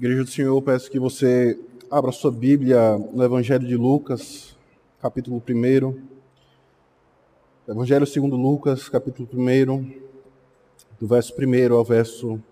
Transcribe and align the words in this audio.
Igreja 0.00 0.24
do 0.24 0.30
Senhor, 0.30 0.62
peço 0.62 0.90
que 0.90 0.98
você 0.98 1.60
abra 1.90 2.10
sua 2.10 2.32
Bíblia 2.32 2.96
no 3.12 3.22
Evangelho 3.22 3.68
de 3.68 3.76
Lucas, 3.76 4.56
capítulo 4.98 5.42
1. 5.46 5.94
Evangelho 7.68 8.06
segundo 8.06 8.34
Lucas, 8.34 8.88
capítulo 8.88 9.28
1, 9.30 9.92
do 10.98 11.06
verso 11.06 11.34
1 11.38 11.74
ao 11.74 11.84
verso 11.84 12.42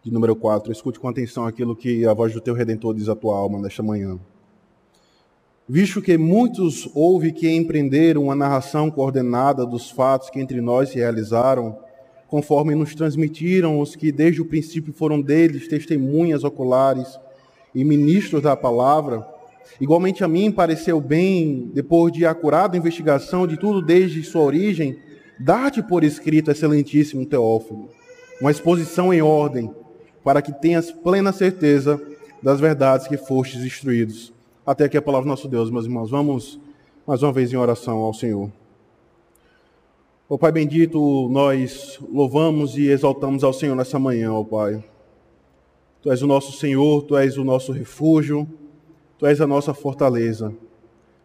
de 0.00 0.12
número 0.12 0.36
4. 0.36 0.70
Escute 0.70 1.00
com 1.00 1.08
atenção 1.08 1.44
aquilo 1.44 1.74
que 1.74 2.06
a 2.06 2.14
voz 2.14 2.32
do 2.32 2.40
teu 2.40 2.54
Redentor 2.54 2.94
diz 2.94 3.08
à 3.08 3.16
tua 3.16 3.36
alma 3.36 3.58
nesta 3.58 3.82
manhã. 3.82 4.16
Visto 5.68 6.00
que 6.00 6.16
muitos 6.16 6.88
houve 6.94 7.32
que 7.32 7.50
empreenderam 7.50 8.22
uma 8.22 8.36
narração 8.36 8.92
coordenada 8.92 9.66
dos 9.66 9.90
fatos 9.90 10.30
que 10.30 10.38
entre 10.38 10.60
nós 10.60 10.90
se 10.90 10.98
realizaram, 10.98 11.76
conforme 12.28 12.74
nos 12.74 12.94
transmitiram 12.94 13.80
os 13.80 13.96
que 13.96 14.12
desde 14.12 14.40
o 14.40 14.44
princípio 14.44 14.92
foram 14.92 15.20
deles 15.20 15.66
testemunhas 15.66 16.44
oculares 16.44 17.18
e 17.74 17.82
ministros 17.82 18.42
da 18.42 18.54
palavra, 18.54 19.26
igualmente 19.80 20.22
a 20.22 20.28
mim 20.28 20.52
pareceu 20.52 21.00
bem, 21.00 21.70
depois 21.74 22.12
de 22.12 22.26
acurada 22.26 22.76
investigação 22.76 23.46
de 23.46 23.56
tudo 23.56 23.82
desde 23.82 24.22
sua 24.22 24.42
origem, 24.42 24.98
dar-te 25.40 25.82
por 25.82 26.04
escrito, 26.04 26.50
excelentíssimo 26.50 27.24
Teófilo, 27.24 27.88
uma 28.40 28.50
exposição 28.50 29.12
em 29.12 29.22
ordem, 29.22 29.70
para 30.22 30.42
que 30.42 30.52
tenhas 30.52 30.92
plena 30.92 31.32
certeza 31.32 32.00
das 32.42 32.60
verdades 32.60 33.08
que 33.08 33.16
fostes 33.16 33.64
instruídos. 33.64 34.32
Até 34.66 34.84
aqui 34.84 34.98
a 34.98 35.02
palavra 35.02 35.24
do 35.24 35.30
nosso 35.30 35.48
Deus, 35.48 35.70
meus 35.70 35.86
irmãos. 35.86 36.10
Vamos 36.10 36.60
mais 37.06 37.22
uma 37.22 37.32
vez 37.32 37.50
em 37.52 37.56
oração 37.56 37.98
ao 37.98 38.12
Senhor. 38.12 38.50
Ó 40.30 40.36
Pai 40.36 40.52
bendito, 40.52 41.26
nós 41.30 41.98
louvamos 42.12 42.76
e 42.76 42.90
exaltamos 42.90 43.42
ao 43.42 43.50
Senhor 43.50 43.74
nessa 43.74 43.98
manhã, 43.98 44.30
ó 44.30 44.44
Pai. 44.44 44.84
Tu 46.02 46.12
és 46.12 46.20
o 46.20 46.26
nosso 46.26 46.52
Senhor, 46.52 47.02
Tu 47.04 47.16
és 47.16 47.38
o 47.38 47.44
nosso 47.44 47.72
refúgio, 47.72 48.46
Tu 49.16 49.24
és 49.24 49.40
a 49.40 49.46
nossa 49.46 49.72
fortaleza. 49.72 50.52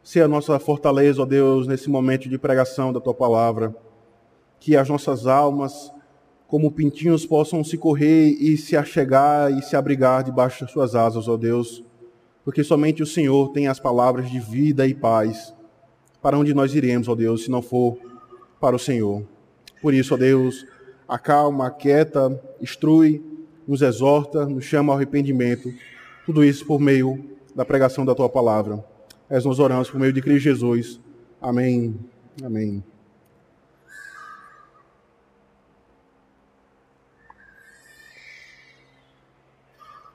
Se 0.02 0.22
a 0.22 0.28
nossa 0.28 0.58
fortaleza, 0.58 1.22
ó 1.22 1.26
Deus, 1.26 1.68
nesse 1.68 1.90
momento 1.90 2.30
de 2.30 2.38
pregação 2.38 2.94
da 2.94 3.02
Tua 3.02 3.14
palavra, 3.14 3.76
que 4.58 4.78
as 4.78 4.88
nossas 4.88 5.28
almas, 5.28 5.92
como 6.48 6.72
pintinhos, 6.72 7.26
possam 7.26 7.62
se 7.62 7.78
correr 7.78 8.30
e 8.40 8.56
se 8.56 8.78
achegar 8.78 9.52
e 9.52 9.62
se 9.62 9.76
abrigar 9.76 10.23
debaixo 10.23 10.64
das 10.64 10.72
Suas 10.72 10.95
asas, 10.95 11.28
ó 11.28 11.36
Deus, 11.36 11.84
porque 12.45 12.64
somente 12.64 13.04
o 13.04 13.06
Senhor 13.06 13.52
tem 13.52 13.67
as 13.67 13.82
palavras 13.82 14.32
de 14.32 14.40
vida 14.40 14.88
e 14.88 14.94
paz. 14.94 15.54
Para 16.22 16.38
onde 16.40 16.54
nós 16.54 16.73
iremos, 16.73 17.10
ó 17.10 17.16
Deus, 17.16 17.44
se 17.44 17.52
não 17.52 17.62
for 17.62 17.98
para 18.64 18.78
o 18.78 18.80
Senhor. 18.80 19.28
Por 19.81 19.94
isso, 19.94 20.14
ó 20.14 20.17
Deus, 20.17 20.66
acalma, 21.06 21.67
aquieta, 21.67 22.42
instrui, 22.61 23.22
nos 23.67 23.81
exorta, 23.81 24.45
nos 24.45 24.64
chama 24.64 24.94
ao 24.94 24.95
arrependimento. 24.95 25.70
Tudo 26.25 26.45
isso 26.45 26.66
por 26.66 26.80
meio 26.80 27.22
da 27.53 27.66
pregação 27.66 28.05
da 28.05 28.16
tua 28.16 28.30
palavra. 28.30 28.81
És 29.30 29.44
nos 29.44 29.59
oramos 29.59 29.89
por 29.89 30.00
meio 30.00 30.14
de 30.14 30.22
Cristo 30.22 30.45
Jesus. 30.45 30.97
Amém. 31.42 31.94
Amém. 32.42 32.81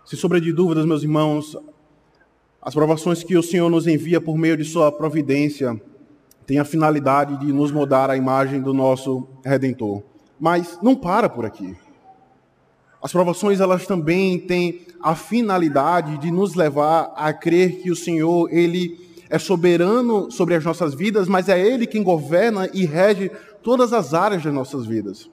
Se 0.07 0.17
sobre 0.17 0.41
de 0.41 0.55
dúvidas, 0.55 0.87
meus 0.87 1.03
irmãos, 1.03 1.55
as 2.63 2.73
provações 2.73 3.23
que 3.23 3.37
o 3.37 3.43
Senhor 3.43 3.69
nos 3.69 3.87
envia 3.87 4.23
por 4.23 4.39
meio 4.39 4.57
de 4.57 4.65
sua 4.65 4.91
providência, 4.91 5.79
tem 6.49 6.59
a 6.59 6.65
finalidade 6.65 7.37
de 7.37 7.53
nos 7.53 7.71
mudar 7.71 8.09
a 8.09 8.17
imagem 8.17 8.63
do 8.63 8.73
nosso 8.73 9.29
Redentor. 9.45 10.03
Mas 10.41 10.79
não 10.83 10.97
para 10.97 11.29
por 11.29 11.45
aqui. 11.45 11.77
As 13.03 13.13
provações 13.13 13.61
elas 13.61 13.87
também 13.87 14.39
têm 14.39 14.81
a 15.03 15.15
finalidade 15.15 16.17
de 16.17 16.31
nos 16.31 16.55
levar 16.55 17.13
a 17.15 17.35
crer 17.35 17.83
que 17.83 17.91
o 17.91 17.97
Senhor 17.97 18.49
ele 18.51 18.99
é 19.29 19.39
soberano 19.39 20.31
sobre 20.31 20.55
as 20.55 20.65
nossas 20.65 20.95
vidas, 20.95 21.29
mas 21.29 21.51
é 21.51 21.61
ele 21.61 21.87
quem 21.87 22.03
governa 22.03 22.67
e 22.73 22.87
rege 22.87 23.31
todas 23.63 23.93
as 23.93 24.15
áreas 24.15 24.43
das 24.43 24.55
nossas 24.55 24.87
vidas. 24.87 25.31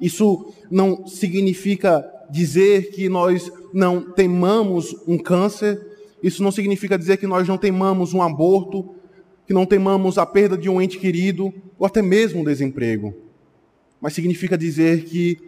Isso 0.00 0.54
não 0.70 1.04
significa 1.04 2.08
dizer 2.30 2.92
que 2.92 3.08
nós 3.08 3.50
não 3.74 4.02
temamos 4.12 4.94
um 5.04 5.18
câncer, 5.18 5.84
isso 6.22 6.44
não 6.44 6.52
significa 6.52 6.96
dizer 6.96 7.16
que 7.16 7.26
nós 7.26 7.48
não 7.48 7.58
temamos 7.58 8.14
um 8.14 8.22
aborto, 8.22 8.94
que 9.48 9.54
não 9.54 9.64
temamos 9.64 10.18
a 10.18 10.26
perda 10.26 10.58
de 10.58 10.68
um 10.68 10.78
ente 10.78 10.98
querido 10.98 11.54
ou 11.78 11.86
até 11.86 12.02
mesmo 12.02 12.42
um 12.42 12.44
desemprego. 12.44 13.14
Mas 13.98 14.12
significa 14.12 14.58
dizer 14.58 15.04
que 15.04 15.38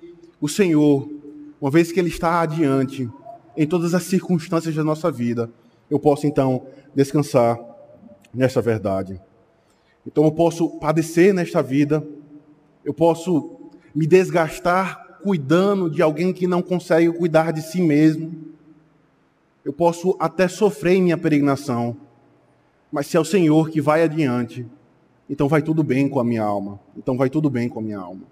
o 0.41 0.49
Senhor, 0.49 1.07
uma 1.61 1.71
vez 1.71 1.93
que 1.93 2.01
Ele 2.01 2.09
está 2.09 2.41
adiante 2.41 3.07
em 3.55 3.67
todas 3.67 3.93
as 3.93 4.05
circunstâncias 4.05 4.75
da 4.75 4.83
nossa 4.83 5.13
vida, 5.13 5.51
eu 5.91 6.01
posso 6.01 6.27
então 6.27 6.67
descansar 6.95 7.61
nessa 8.33 8.63
verdade. 8.63 9.21
Então 10.07 10.25
eu 10.25 10.33
posso 10.33 10.79
padecer 10.79 11.35
nesta 11.35 11.63
vida, 11.63 12.03
eu 12.83 12.95
posso 12.95 13.71
me 13.95 14.07
desgastar 14.07 15.19
cuidando 15.23 15.91
de 15.91 16.01
alguém 16.01 16.33
que 16.33 16.47
não 16.47 16.63
consegue 16.63 17.13
cuidar 17.13 17.53
de 17.53 17.61
si 17.61 17.83
mesmo, 17.83 18.33
eu 19.63 19.75
posso 19.75 20.17
até 20.19 20.49
sofrer 20.49 20.95
em 20.95 21.03
minha 21.03 21.19
peregrinação 21.19 22.09
mas 22.91 23.07
se 23.07 23.17
é 23.17 23.21
o 23.21 23.25
Senhor 23.25 23.71
que 23.71 23.81
vai 23.81 24.03
adiante, 24.03 24.67
então 25.29 25.49
vai 25.49 25.63
tudo 25.63 25.83
bem 25.83 26.09
com 26.09 26.19
a 26.19 26.25
minha 26.25 26.43
alma. 26.43 26.81
Então 26.97 27.17
vai 27.17 27.31
tudo 27.31 27.49
bem 27.49 27.69
com 27.69 27.79
a 27.79 27.83
minha 27.83 27.99
alma. 27.99 28.23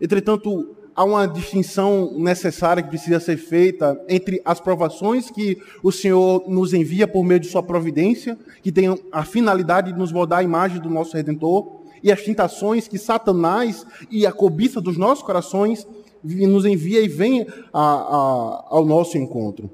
Entretanto, 0.00 0.76
há 0.94 1.04
uma 1.04 1.26
distinção 1.26 2.12
necessária 2.18 2.82
que 2.82 2.88
precisa 2.88 3.18
ser 3.18 3.36
feita 3.36 3.98
entre 4.08 4.42
as 4.44 4.60
provações 4.60 5.30
que 5.30 5.56
o 5.82 5.90
Senhor 5.90 6.44
nos 6.48 6.74
envia 6.74 7.08
por 7.08 7.24
meio 7.24 7.40
de 7.40 7.48
sua 7.48 7.62
providência, 7.62 8.38
que 8.62 8.70
tem 8.70 8.86
a 9.10 9.24
finalidade 9.24 9.92
de 9.92 9.98
nos 9.98 10.12
moldar 10.12 10.40
a 10.40 10.42
imagem 10.42 10.80
do 10.80 10.90
nosso 10.90 11.16
Redentor, 11.16 11.78
e 12.02 12.12
as 12.12 12.22
tentações 12.22 12.86
que 12.86 12.98
Satanás 12.98 13.86
e 14.10 14.26
a 14.26 14.32
cobiça 14.32 14.80
dos 14.80 14.96
nossos 14.96 15.24
corações 15.24 15.86
nos 16.22 16.64
envia 16.64 17.00
e 17.00 17.08
vem 17.08 17.46
a, 17.72 17.80
a, 17.80 18.66
ao 18.68 18.84
nosso 18.84 19.16
encontro. 19.16 19.70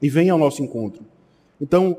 E 0.00 0.08
vem 0.08 0.30
ao 0.30 0.38
nosso 0.38 0.62
encontro. 0.62 1.04
Então, 1.60 1.96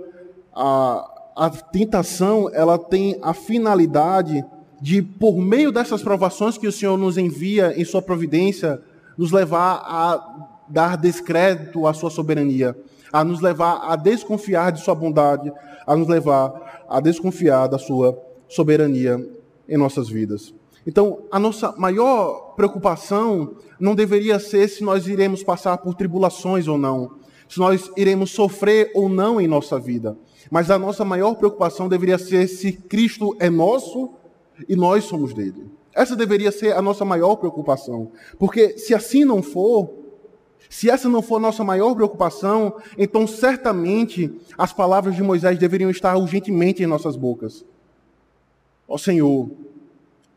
a, 0.53 1.14
a 1.35 1.49
tentação 1.49 2.49
ela 2.53 2.77
tem 2.77 3.19
a 3.21 3.33
finalidade 3.33 4.43
de, 4.81 5.01
por 5.01 5.37
meio 5.37 5.71
dessas 5.71 6.01
provações 6.01 6.57
que 6.57 6.67
o 6.67 6.71
Senhor 6.71 6.97
nos 6.97 7.17
envia 7.17 7.73
em 7.79 7.83
sua 7.83 8.01
providência, 8.01 8.81
nos 9.17 9.31
levar 9.31 9.81
a 9.85 10.49
dar 10.67 10.95
descrédito 10.95 11.85
à 11.85 11.93
sua 11.93 12.09
soberania, 12.09 12.75
a 13.11 13.23
nos 13.23 13.41
levar 13.41 13.81
a 13.89 13.95
desconfiar 13.95 14.71
de 14.71 14.81
sua 14.81 14.95
bondade, 14.95 15.51
a 15.85 15.95
nos 15.95 16.07
levar 16.07 16.85
a 16.87 16.99
desconfiar 16.99 17.67
da 17.67 17.77
sua 17.77 18.17
soberania 18.47 19.27
em 19.67 19.77
nossas 19.77 20.07
vidas. 20.07 20.53
Então, 20.87 21.23
a 21.31 21.39
nossa 21.39 21.73
maior 21.77 22.53
preocupação 22.55 23.55
não 23.79 23.95
deveria 23.95 24.39
ser 24.39 24.67
se 24.67 24.83
nós 24.83 25.07
iremos 25.07 25.43
passar 25.43 25.77
por 25.79 25.95
tribulações 25.95 26.67
ou 26.67 26.77
não, 26.77 27.11
se 27.49 27.59
nós 27.59 27.89
iremos 27.97 28.31
sofrer 28.31 28.91
ou 28.93 29.09
não 29.09 29.41
em 29.41 29.47
nossa 29.47 29.79
vida. 29.79 30.15
Mas 30.49 30.69
a 30.69 30.77
nossa 30.77 31.03
maior 31.03 31.35
preocupação 31.35 31.87
deveria 31.87 32.17
ser 32.17 32.47
se 32.47 32.71
Cristo 32.71 33.35
é 33.39 33.49
nosso 33.49 34.11
e 34.67 34.75
nós 34.75 35.05
somos 35.05 35.33
dele. 35.33 35.69
Essa 35.93 36.15
deveria 36.15 36.51
ser 36.51 36.73
a 36.73 36.81
nossa 36.81 37.05
maior 37.05 37.35
preocupação. 37.37 38.11
Porque 38.37 38.77
se 38.77 38.93
assim 38.93 39.23
não 39.23 39.41
for, 39.41 39.89
se 40.69 40.89
essa 40.89 41.07
não 41.07 41.21
for 41.21 41.37
a 41.37 41.39
nossa 41.39 41.63
maior 41.63 41.95
preocupação, 41.95 42.75
então 42.97 43.25
certamente 43.25 44.31
as 44.57 44.73
palavras 44.73 45.15
de 45.15 45.23
Moisés 45.23 45.57
deveriam 45.57 45.89
estar 45.89 46.17
urgentemente 46.17 46.83
em 46.83 46.87
nossas 46.87 47.15
bocas. 47.15 47.65
Ó 48.87 48.97
Senhor, 48.97 49.49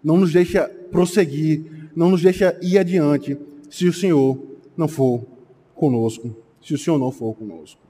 não 0.03 0.17
nos 0.17 0.33
deixa 0.33 0.69
prosseguir, 0.91 1.91
não 1.95 2.11
nos 2.11 2.23
deixa 2.23 2.57
ir 2.63 2.79
adiante, 2.79 3.37
se 3.69 3.87
o 3.87 3.93
Senhor 3.93 4.39
não 4.77 4.87
for 4.87 5.23
conosco. 5.75 6.35
Se 6.63 6.75
o 6.75 6.79
Senhor 6.79 6.99
não 6.99 7.11
for 7.11 7.35
conosco. 7.35 7.81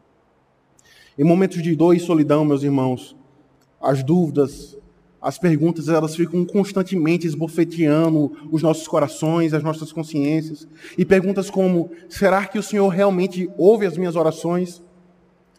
Em 1.19 1.25
momentos 1.25 1.61
de 1.61 1.75
dor 1.75 1.97
e 1.97 1.99
solidão, 1.99 2.45
meus 2.45 2.63
irmãos, 2.63 3.17
as 3.81 4.05
dúvidas, 4.05 4.79
as 5.21 5.37
perguntas, 5.37 5.89
elas 5.89 6.15
ficam 6.15 6.45
constantemente 6.45 7.27
esbofeteando 7.27 8.33
os 8.53 8.63
nossos 8.63 8.87
corações, 8.87 9.53
as 9.53 9.65
nossas 9.65 9.91
consciências. 9.91 10.69
E 10.97 11.05
perguntas 11.05 11.51
como: 11.51 11.91
será 12.09 12.47
que 12.47 12.57
o 12.57 12.63
Senhor 12.63 12.89
realmente 12.89 13.51
ouve 13.59 13.85
as 13.85 13.97
minhas 13.97 14.15
orações? 14.15 14.81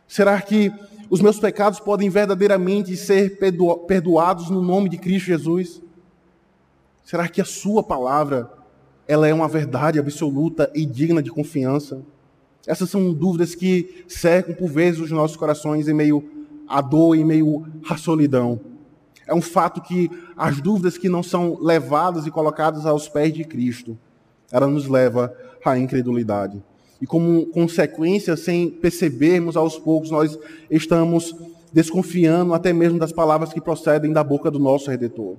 Será 0.07 0.41
que 0.41 0.71
os 1.09 1.19
meus 1.19 1.39
pecados 1.39 1.81
podem 1.81 2.09
verdadeiramente 2.09 2.95
ser 2.95 3.37
perdoados 3.85 4.49
no 4.49 4.61
nome 4.61 4.87
de 4.87 4.97
Cristo 4.97 5.25
Jesus? 5.25 5.81
Será 7.03 7.27
que 7.27 7.41
a 7.41 7.45
Sua 7.45 7.83
palavra 7.83 8.49
ela 9.05 9.27
é 9.27 9.33
uma 9.33 9.47
verdade 9.49 9.99
absoluta 9.99 10.71
e 10.73 10.85
digna 10.85 11.21
de 11.21 11.29
confiança? 11.29 12.01
Essas 12.69 12.91
são 12.91 13.11
dúvidas 13.11 13.55
que 13.55 14.03
cercam 14.07 14.53
por 14.53 14.69
vezes 14.69 15.01
os 15.01 15.09
nossos 15.09 15.35
corações 15.35 15.87
em 15.87 15.93
meio 15.93 16.23
à 16.67 16.81
dor, 16.81 17.15
em 17.15 17.25
meio 17.25 17.65
à 17.89 17.97
solidão. 17.97 18.59
É 19.25 19.33
um 19.33 19.41
fato 19.41 19.81
que 19.81 20.07
as 20.37 20.61
dúvidas 20.61 20.95
que 20.95 21.09
não 21.09 21.23
são 21.23 21.57
levadas 21.59 22.27
e 22.27 22.31
colocadas 22.31 22.85
aos 22.85 23.09
pés 23.09 23.33
de 23.33 23.43
Cristo, 23.43 23.97
ela 24.51 24.67
nos 24.67 24.87
leva 24.87 25.33
à 25.65 25.79
incredulidade. 25.79 26.61
E 27.01 27.07
como 27.07 27.47
consequência, 27.47 28.37
sem 28.37 28.69
percebermos 28.69 29.57
aos 29.57 29.79
poucos, 29.79 30.11
nós 30.11 30.37
estamos 30.69 31.35
desconfiando 31.73 32.53
até 32.53 32.71
mesmo 32.71 32.99
das 32.99 33.11
palavras 33.11 33.51
que 33.51 33.59
procedem 33.59 34.13
da 34.13 34.23
boca 34.23 34.51
do 34.51 34.59
nosso 34.59 34.91
Redentor. 34.91 35.37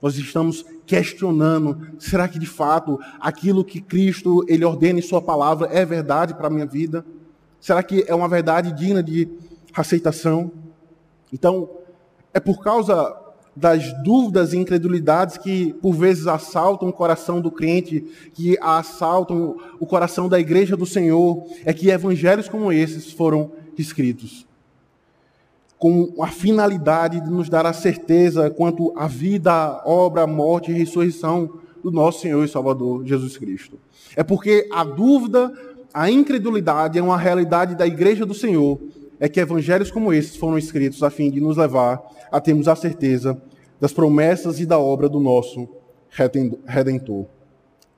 Nós 0.00 0.16
estamos 0.16 0.64
questionando, 0.86 1.94
será 1.98 2.26
que 2.26 2.38
de 2.38 2.46
fato 2.46 2.98
aquilo 3.20 3.64
que 3.64 3.80
Cristo 3.80 4.44
ele 4.48 4.64
ordena 4.64 4.98
em 4.98 5.02
sua 5.02 5.20
palavra 5.20 5.68
é 5.70 5.84
verdade 5.84 6.34
para 6.34 6.46
a 6.46 6.50
minha 6.50 6.66
vida? 6.66 7.04
Será 7.60 7.82
que 7.82 8.04
é 8.08 8.14
uma 8.14 8.28
verdade 8.28 8.72
digna 8.72 9.02
de 9.02 9.28
aceitação? 9.74 10.50
Então, 11.32 11.68
é 12.32 12.40
por 12.40 12.62
causa 12.62 13.14
das 13.54 13.92
dúvidas 14.02 14.52
e 14.52 14.58
incredulidades 14.58 15.36
que 15.36 15.74
por 15.74 15.92
vezes 15.92 16.26
assaltam 16.26 16.88
o 16.88 16.92
coração 16.92 17.40
do 17.40 17.50
crente, 17.50 18.00
que 18.32 18.56
assaltam 18.60 19.56
o 19.78 19.86
coração 19.86 20.28
da 20.28 20.40
igreja 20.40 20.76
do 20.76 20.86
Senhor, 20.86 21.44
é 21.64 21.72
que 21.72 21.90
evangelhos 21.90 22.48
como 22.48 22.72
esses 22.72 23.12
foram 23.12 23.52
escritos 23.76 24.49
com 25.80 26.12
a 26.22 26.26
finalidade 26.26 27.22
de 27.22 27.30
nos 27.30 27.48
dar 27.48 27.64
a 27.64 27.72
certeza 27.72 28.50
quanto 28.50 28.92
à 28.94 29.06
vida, 29.06 29.82
obra, 29.86 30.26
morte 30.26 30.70
e 30.70 30.74
ressurreição 30.74 31.58
do 31.82 31.90
nosso 31.90 32.20
Senhor 32.20 32.44
e 32.44 32.48
Salvador 32.48 33.02
Jesus 33.06 33.38
Cristo. 33.38 33.78
É 34.14 34.22
porque 34.22 34.68
a 34.70 34.84
dúvida, 34.84 35.50
a 35.94 36.10
incredulidade 36.10 36.98
é 36.98 37.02
uma 37.02 37.16
realidade 37.16 37.74
da 37.74 37.86
igreja 37.86 38.26
do 38.26 38.34
Senhor, 38.34 38.78
é 39.18 39.26
que 39.26 39.40
evangelhos 39.40 39.90
como 39.90 40.12
esses 40.12 40.36
foram 40.36 40.58
escritos 40.58 41.02
a 41.02 41.08
fim 41.08 41.30
de 41.30 41.40
nos 41.40 41.56
levar 41.56 42.02
a 42.30 42.38
termos 42.38 42.68
a 42.68 42.76
certeza 42.76 43.40
das 43.80 43.94
promessas 43.94 44.60
e 44.60 44.66
da 44.66 44.78
obra 44.78 45.08
do 45.08 45.18
nosso 45.18 45.66
redentor. 46.66 47.24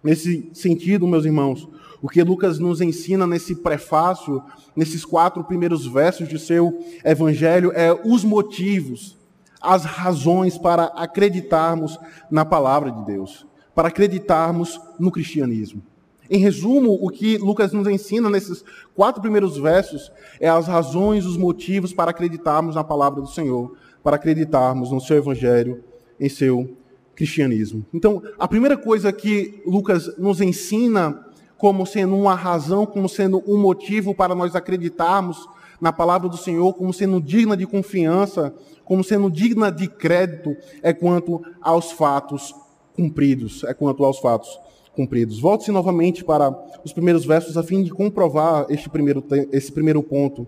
Nesse 0.02 0.50
sentido, 0.52 1.06
meus 1.06 1.24
irmãos, 1.24 1.68
o 2.00 2.08
que 2.08 2.22
Lucas 2.22 2.58
nos 2.58 2.80
ensina 2.80 3.26
nesse 3.26 3.54
prefácio, 3.54 4.42
nesses 4.74 5.04
quatro 5.04 5.44
primeiros 5.44 5.86
versos 5.86 6.28
de 6.28 6.38
seu 6.38 6.76
evangelho, 7.04 7.70
é 7.72 7.92
os 8.04 8.24
motivos, 8.24 9.16
as 9.60 9.84
razões 9.84 10.58
para 10.58 10.86
acreditarmos 10.86 11.96
na 12.28 12.44
palavra 12.44 12.90
de 12.90 13.04
Deus, 13.04 13.46
para 13.74 13.88
acreditarmos 13.88 14.80
no 14.98 15.12
cristianismo. 15.12 15.80
Em 16.28 16.38
resumo, 16.38 16.98
o 17.00 17.08
que 17.08 17.36
Lucas 17.38 17.72
nos 17.72 17.86
ensina 17.86 18.28
nesses 18.28 18.64
quatro 18.96 19.20
primeiros 19.20 19.56
versos 19.56 20.10
é 20.40 20.48
as 20.48 20.66
razões, 20.66 21.24
os 21.24 21.36
motivos 21.36 21.92
para 21.92 22.10
acreditarmos 22.10 22.74
na 22.74 22.82
palavra 22.82 23.20
do 23.20 23.28
Senhor, 23.28 23.76
para 24.02 24.16
acreditarmos 24.16 24.90
no 24.90 25.00
seu 25.00 25.18
evangelho, 25.18 25.84
em 26.18 26.28
seu 26.28 26.76
cristianismo. 27.22 27.86
Então, 27.94 28.20
a 28.36 28.48
primeira 28.48 28.76
coisa 28.76 29.12
que 29.12 29.62
Lucas 29.64 30.18
nos 30.18 30.40
ensina 30.40 31.24
como 31.56 31.86
sendo 31.86 32.16
uma 32.16 32.34
razão, 32.34 32.84
como 32.84 33.08
sendo 33.08 33.40
um 33.46 33.56
motivo 33.56 34.12
para 34.12 34.34
nós 34.34 34.56
acreditarmos 34.56 35.48
na 35.80 35.92
palavra 35.92 36.28
do 36.28 36.36
Senhor, 36.36 36.74
como 36.74 36.92
sendo 36.92 37.20
digna 37.20 37.56
de 37.56 37.64
confiança, 37.64 38.52
como 38.84 39.04
sendo 39.04 39.30
digna 39.30 39.70
de 39.70 39.86
crédito, 39.86 40.56
é 40.82 40.92
quanto 40.92 41.40
aos 41.60 41.92
fatos 41.92 42.52
cumpridos, 42.92 43.62
é 43.62 43.72
quanto 43.72 44.04
aos 44.04 44.18
fatos 44.18 44.58
cumpridos. 44.92 45.38
Volte-se 45.38 45.70
novamente 45.70 46.24
para 46.24 46.50
os 46.84 46.92
primeiros 46.92 47.24
versos 47.24 47.56
a 47.56 47.62
fim 47.62 47.84
de 47.84 47.90
comprovar 47.90 48.66
este 48.68 48.90
primeiro, 48.90 49.24
esse 49.52 49.70
primeiro 49.70 50.02
ponto 50.02 50.44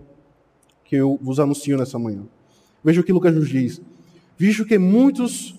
que 0.83 0.97
eu 0.97 1.17
vos 1.21 1.39
anuncio 1.39 1.77
nessa 1.77 1.97
manhã. 1.97 2.23
Veja 2.83 2.99
o 2.99 3.03
que 3.03 3.13
Lucas 3.13 3.33
nos 3.33 3.47
diz. 3.47 3.81
Visto 4.37 4.65
que 4.65 4.77
muitos 4.77 5.55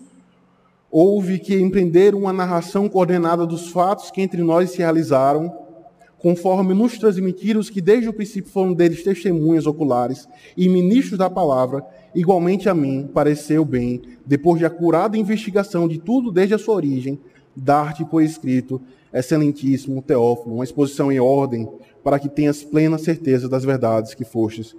houve 0.99 1.39
que 1.39 1.55
empreender 1.55 2.15
uma 2.15 2.33
narração 2.33 2.89
coordenada 2.89 3.47
dos 3.47 3.69
fatos 3.69 4.11
que 4.11 4.23
entre 4.23 4.43
nós 4.43 4.71
se 4.71 4.79
realizaram, 4.79 5.55
conforme 6.17 6.73
nos 6.73 6.97
transmitiram 6.97 7.61
os 7.61 7.69
que 7.69 7.83
desde 7.83 8.09
o 8.09 8.15
princípio 8.15 8.51
foram 8.51 8.73
deles 8.73 9.05
testemunhas 9.05 9.67
oculares 9.67 10.27
e 10.57 10.67
ministros 10.71 11.19
da 11.19 11.29
palavra, 11.29 11.85
igualmente 12.15 12.67
a 12.67 12.73
mim 12.73 13.11
pareceu 13.13 13.63
bem, 13.63 14.01
depois 14.25 14.59
de 14.59 14.65
acurada 14.65 15.19
investigação 15.19 15.87
de 15.87 15.99
tudo 15.99 16.33
desde 16.33 16.55
a 16.55 16.59
sua 16.59 16.77
origem, 16.77 17.21
dar-te 17.55 18.03
por 18.03 18.23
escrito, 18.23 18.81
excelentíssimo 19.13 20.01
Teófilo, 20.01 20.55
uma 20.55 20.65
exposição 20.65 21.13
em 21.13 21.21
ordem, 21.21 21.69
para 22.03 22.19
que 22.19 22.31
tenhas 22.31 22.65
plena 22.65 22.97
certeza 22.97 23.51
das 23.51 23.67
verdades 23.67 24.15
que 24.15 24.25
fostes 24.25 24.75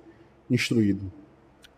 instruído. 0.50 1.12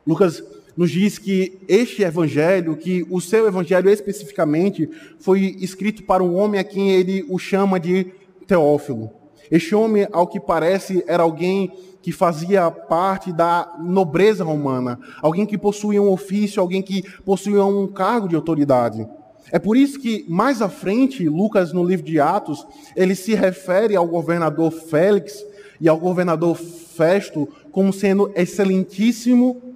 Lucas 0.08 0.42
nos 0.76 0.92
diz 0.92 1.18
que 1.18 1.60
este 1.68 2.04
evangelho, 2.04 2.78
que 2.78 3.06
o 3.10 3.20
seu 3.20 3.48
evangelho 3.48 3.90
especificamente, 3.90 4.90
foi 5.20 5.58
escrito 5.60 6.04
para 6.04 6.24
um 6.24 6.36
homem 6.36 6.60
a 6.60 6.64
quem 6.64 6.92
ele 6.92 7.26
o 7.30 7.38
chama 7.38 7.80
de 7.80 8.08
Teófilo. 8.48 9.12
Este 9.52 9.74
homem, 9.74 10.08
ao 10.12 10.28
que 10.28 10.40
parece, 10.40 11.04
era 11.08 11.24
alguém 11.24 11.72
que 12.02 12.12
fazia 12.12 12.70
parte 12.70 13.34
da 13.34 13.76
nobreza 13.80 14.44
romana, 14.44 15.00
alguém 15.22 15.46
que 15.46 15.58
possuía 15.58 16.02
um 16.02 16.12
ofício, 16.12 16.62
alguém 16.62 16.82
que 16.82 17.04
possuía 17.26 17.64
um 17.66 17.88
cargo 17.88 18.28
de 18.28 18.36
autoridade. 18.36 19.06
É 19.52 19.58
por 19.58 19.76
isso 19.76 20.00
que 20.00 20.26
mais 20.30 20.62
à 20.62 20.70
frente, 20.70 21.28
Lucas 21.28 21.74
no 21.74 21.84
livro 21.84 22.06
de 22.06 22.20
Atos, 22.20 22.66
ele 22.96 23.16
se 23.16 23.34
refere 23.34 23.96
ao 23.96 24.08
governador 24.08 24.72
Félix 24.72 25.44
e 25.82 25.90
ao 25.90 25.98
governador 25.98 26.56
Festo 26.56 27.48
como 27.72 27.92
sendo 27.92 28.32
excelentíssimo 28.36 29.69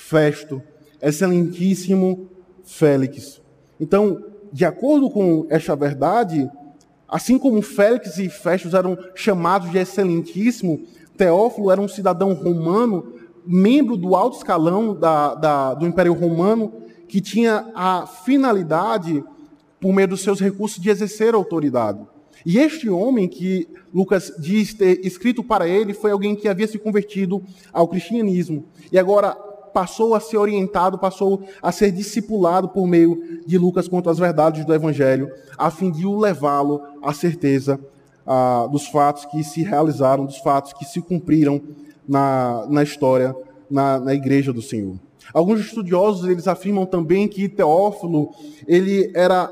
Festo, 0.00 0.62
excelentíssimo 1.00 2.28
Félix. 2.64 3.40
Então, 3.78 4.24
de 4.52 4.64
acordo 4.64 5.10
com 5.10 5.46
esta 5.50 5.76
verdade, 5.76 6.50
assim 7.06 7.38
como 7.38 7.62
Félix 7.62 8.18
e 8.18 8.28
Festo 8.28 8.74
eram 8.74 8.98
chamados 9.14 9.70
de 9.70 9.78
excelentíssimo, 9.78 10.82
Teófilo 11.16 11.70
era 11.70 11.80
um 11.80 11.86
cidadão 11.86 12.32
romano, 12.32 13.12
membro 13.46 13.96
do 13.96 14.16
alto 14.16 14.38
escalão 14.38 14.94
da, 14.94 15.34
da, 15.34 15.74
do 15.74 15.86
Império 15.86 16.14
Romano, 16.14 16.72
que 17.06 17.20
tinha 17.20 17.70
a 17.74 18.06
finalidade, 18.06 19.22
por 19.78 19.92
meio 19.92 20.08
dos 20.08 20.22
seus 20.22 20.40
recursos, 20.40 20.82
de 20.82 20.90
exercer 20.90 21.34
autoridade. 21.34 22.00
E 22.44 22.58
este 22.58 22.88
homem 22.88 23.28
que 23.28 23.68
Lucas 23.92 24.32
diz 24.38 24.72
ter 24.72 25.04
escrito 25.06 25.44
para 25.44 25.68
ele 25.68 25.92
foi 25.92 26.10
alguém 26.10 26.34
que 26.34 26.48
havia 26.48 26.66
se 26.66 26.78
convertido 26.78 27.42
ao 27.72 27.86
cristianismo. 27.86 28.64
E 28.90 28.98
agora 28.98 29.36
passou 29.72 30.14
a 30.14 30.20
ser 30.20 30.36
orientado, 30.36 30.98
passou 30.98 31.42
a 31.62 31.72
ser 31.72 31.90
discipulado 31.90 32.68
por 32.68 32.86
meio 32.86 33.42
de 33.46 33.58
Lucas 33.58 33.88
quanto 33.88 34.10
às 34.10 34.18
verdades 34.18 34.64
do 34.64 34.74
Evangelho, 34.74 35.30
a 35.56 35.70
fim 35.70 35.90
de 35.90 36.06
o 36.06 36.18
levá-lo 36.18 36.82
à 37.02 37.12
certeza 37.12 37.78
ah, 38.26 38.68
dos 38.70 38.86
fatos 38.86 39.24
que 39.24 39.42
se 39.42 39.62
realizaram, 39.62 40.26
dos 40.26 40.38
fatos 40.38 40.72
que 40.72 40.84
se 40.84 41.00
cumpriram 41.00 41.60
na, 42.06 42.66
na 42.68 42.82
história, 42.82 43.34
na, 43.70 43.98
na 43.98 44.14
igreja 44.14 44.52
do 44.52 44.62
Senhor. 44.62 44.96
Alguns 45.32 45.60
estudiosos 45.60 46.28
eles 46.28 46.48
afirmam 46.48 46.84
também 46.84 47.28
que 47.28 47.48
Teófilo 47.48 48.30
ele 48.66 49.12
era 49.14 49.50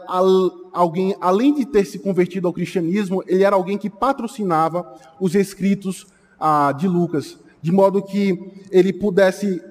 alguém, 0.73 1.15
além 1.21 1.55
de 1.55 1.65
ter 1.67 1.85
se 1.85 1.99
convertido 1.99 2.49
ao 2.49 2.53
cristianismo, 2.53 3.23
ele 3.27 3.45
era 3.45 3.55
alguém 3.55 3.79
que 3.79 3.89
patrocinava 3.89 4.87
os 5.21 5.35
escritos 5.35 6.07
ah, 6.39 6.73
de 6.73 6.89
Lucas, 6.89 7.39
de 7.63 7.71
modo 7.71 8.03
que 8.03 8.67
ele 8.71 8.93
pudesse 8.93 9.63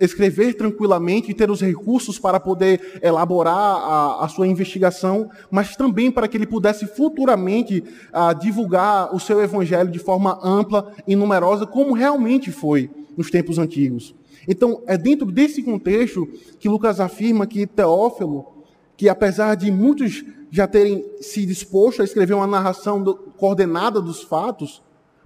escrever 0.00 0.54
tranquilamente 0.54 1.30
e 1.30 1.34
ter 1.34 1.50
os 1.50 1.60
recursos 1.60 2.18
para 2.18 2.38
poder 2.38 3.00
elaborar 3.02 3.54
a, 3.54 4.24
a 4.24 4.28
sua 4.28 4.46
investigação, 4.46 5.30
mas 5.50 5.76
também 5.76 6.10
para 6.10 6.28
que 6.28 6.36
ele 6.36 6.46
pudesse 6.46 6.86
futuramente 6.86 7.82
a, 8.12 8.28
ah, 8.28 8.32
divulgar 8.32 9.14
o 9.14 9.20
seu 9.20 9.40
evangelho 9.42 9.90
de 9.90 9.98
forma 9.98 10.38
ampla 10.42 10.92
e 11.06 11.16
numerosa, 11.16 11.66
como 11.66 11.94
realmente 11.94 12.50
foi 12.52 12.90
nos 13.16 13.30
tempos 13.30 13.58
antigos. 13.58 14.14
Então, 14.46 14.82
é 14.86 14.96
dentro 14.96 15.26
desse 15.30 15.62
contexto 15.62 16.26
que 16.58 16.68
Lucas 16.68 17.00
afirma 17.00 17.46
que 17.46 17.66
Teófilo, 17.66 18.46
que 18.96 19.08
apesar 19.08 19.54
de 19.54 19.70
muitos 19.70 20.24
já 20.50 20.66
terem 20.66 21.04
se 21.20 21.44
disposto 21.44 22.00
a 22.00 22.04
escrever 22.04 22.34
uma 22.34 22.46
narração 22.46 23.02
do, 23.02 23.14
coordenada 23.14 24.00
dos 24.00 24.22
fatos, 24.22 24.82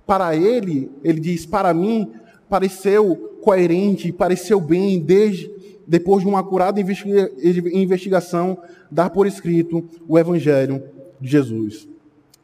para 0.07 0.35
ele, 0.35 0.91
ele 1.05 1.21
diz: 1.21 1.47
para 1.47 1.73
mim, 1.73 2.13
pareceu 2.49 3.32
coerente, 3.43 4.13
pareceu 4.13 4.61
bem, 4.61 5.01
desde 5.01 5.51
depois 5.87 6.23
de 6.23 6.29
uma 6.29 6.41
acurada 6.41 6.81
investigação, 6.81 8.57
dar 8.91 9.11
por 9.11 9.27
escrito 9.27 9.85
o 10.09 10.19
Evangelho 10.19 10.83
de 11.21 11.29
Jesus. 11.29 11.89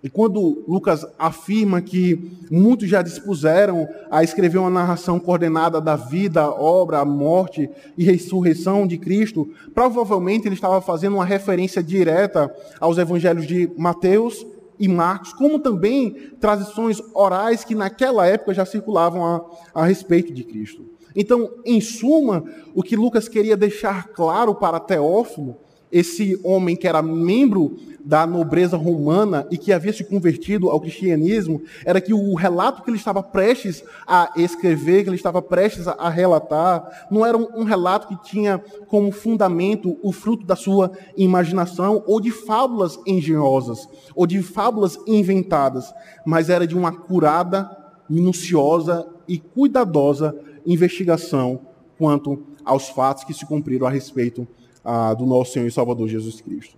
E 0.03 0.09
quando 0.09 0.63
Lucas 0.69 1.05
afirma 1.19 1.81
que 1.81 2.31
muitos 2.51 2.89
já 2.89 3.03
dispuseram 3.03 3.89
a 4.11 4.23
escrever 4.23 4.59
uma 4.59 4.71
narração 4.71 5.19
coordenada 5.19 5.81
da 5.81 5.97
vida, 5.97 6.49
obra, 6.49 7.05
morte 7.05 7.69
e 7.97 8.05
ressurreição 8.05 8.87
de 8.87 8.97
Cristo, 8.97 9.49
provavelmente 9.75 10.47
ele 10.47 10.55
estava 10.55 10.81
fazendo 10.81 11.15
uma 11.15 11.25
referência 11.25 11.83
direta 11.83 12.55
aos 12.79 12.97
evangelhos 12.97 13.47
de 13.47 13.69
Mateus 13.77 14.47
e 14.79 14.89
Marcos, 14.89 15.33
como 15.33 15.59
também 15.59 16.11
tradições 16.41 17.03
orais 17.15 17.65
que 17.65 17.75
naquela 17.75 18.27
época 18.27 18.55
já 18.55 18.65
circulavam 18.65 19.25
a, 19.25 19.83
a 19.83 19.85
respeito 19.85 20.33
de 20.33 20.45
Cristo. 20.45 20.87
Então, 21.15 21.51
em 21.65 21.81
suma, 21.81 22.45
o 22.75 22.83
que 22.83 22.95
Lucas 22.97 23.29
queria 23.29 23.57
deixar 23.57 24.09
claro 24.09 24.55
para 24.55 24.79
Teófilo 24.79 25.57
esse 25.91 26.39
homem 26.45 26.77
que 26.77 26.87
era 26.87 27.03
membro 27.03 27.77
da 28.05 28.27
nobreza 28.27 28.75
romana 28.77 29.47
e 29.51 29.59
que 29.59 29.71
havia 29.71 29.93
se 29.93 30.03
convertido 30.03 30.71
ao 30.71 30.81
cristianismo, 30.81 31.61
era 31.85 32.01
que 32.01 32.15
o 32.15 32.35
relato 32.35 32.83
que 32.83 32.89
ele 32.89 32.97
estava 32.97 33.23
prestes 33.23 33.85
a 34.07 34.33
escrever, 34.35 35.03
que 35.03 35.11
ele 35.11 35.17
estava 35.17 35.43
prestes 35.43 35.87
a 35.87 36.09
relatar, 36.09 37.07
não 37.11 37.27
era 37.27 37.37
um, 37.37 37.65
relato 37.65 38.09
que 38.09 38.25
tinha 38.25 38.63
como 38.87 39.13
fundamento 39.13 39.99
o 40.03 40.11
fruto 40.11 40.47
da 40.47 40.57
sua 40.57 40.91
imaginação 41.19 42.03
ou 42.07 42.19
de 42.19 42.31
fábulas 42.31 42.99
engenhosas 43.07 43.87
ou 44.15 44.27
de 44.27 44.43
fábulas 44.43 44.99
inventadas, 45.07 45.93
mas 46.25 46.49
era 46.49 46.67
de 46.67 46.75
uma 46.75 46.93
curada, 46.93 47.71
minuciosa 48.09 49.07
e 49.29 49.39
cuidadosa 49.39 50.35
investigação 50.65 51.61
quanto 51.99 52.43
aos 52.65 52.89
fatos 52.89 53.25
que 53.25 53.35
se 53.35 53.45
cumpriram 53.45 53.87
a 53.87 53.91
respeito 53.91 54.49
ah, 54.85 55.15
do 55.15 55.27
nosso 55.27 55.53
Senhor 55.53 55.67
e 55.67 55.71
Salvador 55.71 56.09
Jesus 56.09 56.41
Cristo. 56.41 56.77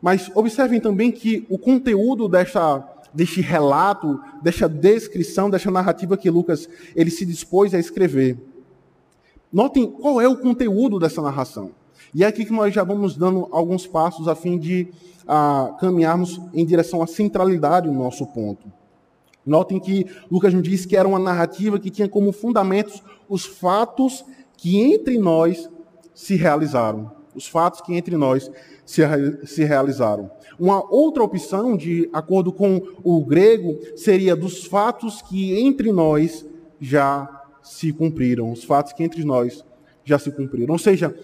Mas 0.00 0.30
observem 0.34 0.80
também 0.80 1.10
que 1.10 1.46
o 1.48 1.58
conteúdo 1.58 2.28
desta, 2.28 2.86
deste 3.12 3.40
relato, 3.40 4.20
desta 4.42 4.68
descrição, 4.68 5.48
desta 5.48 5.70
narrativa 5.70 6.16
que 6.16 6.28
Lucas 6.28 6.68
ele 6.94 7.10
se 7.10 7.24
dispôs 7.24 7.72
a 7.72 7.78
escrever. 7.78 8.36
Notem 9.52 9.86
qual 9.86 10.20
é 10.20 10.28
o 10.28 10.36
conteúdo 10.36 10.98
dessa 10.98 11.22
narração. 11.22 11.70
E 12.14 12.22
é 12.22 12.26
aqui 12.26 12.44
que 12.44 12.52
nós 12.52 12.74
já 12.74 12.84
vamos 12.84 13.16
dando 13.16 13.48
alguns 13.50 13.86
passos 13.86 14.28
a 14.28 14.34
fim 14.34 14.58
de 14.58 14.88
ah, 15.26 15.74
caminharmos 15.80 16.40
em 16.52 16.64
direção 16.66 17.02
à 17.02 17.06
centralidade 17.06 17.88
do 17.88 17.94
nosso 17.94 18.26
ponto. 18.26 18.70
Notem 19.44 19.78
que 19.78 20.06
Lucas 20.30 20.54
nos 20.54 20.62
diz 20.62 20.86
que 20.86 20.96
era 20.96 21.06
uma 21.06 21.18
narrativa 21.18 21.78
que 21.78 21.90
tinha 21.90 22.08
como 22.08 22.32
fundamentos 22.32 23.02
os 23.28 23.44
fatos 23.44 24.24
que 24.56 24.78
entre 24.78 25.18
nós 25.18 25.68
se 26.14 26.36
realizaram. 26.36 27.12
Os 27.34 27.46
fatos 27.46 27.80
que 27.80 27.94
entre 27.94 28.16
nós 28.16 28.50
se, 28.84 29.02
se 29.44 29.64
realizaram. 29.64 30.30
Uma 30.58 30.84
outra 30.92 31.22
opção, 31.22 31.76
de 31.76 32.08
acordo 32.12 32.52
com 32.52 32.80
o 33.02 33.24
grego, 33.24 33.78
seria 33.96 34.36
dos 34.36 34.64
fatos 34.64 35.22
que 35.22 35.58
entre 35.58 35.90
nós 35.90 36.46
já 36.80 37.28
se 37.62 37.92
cumpriram. 37.92 38.52
Os 38.52 38.64
fatos 38.64 38.92
que 38.92 39.02
entre 39.02 39.24
nós 39.24 39.64
já 40.04 40.18
se 40.18 40.30
cumpriram. 40.30 40.72
Ou 40.72 40.78
seja, 40.78 41.14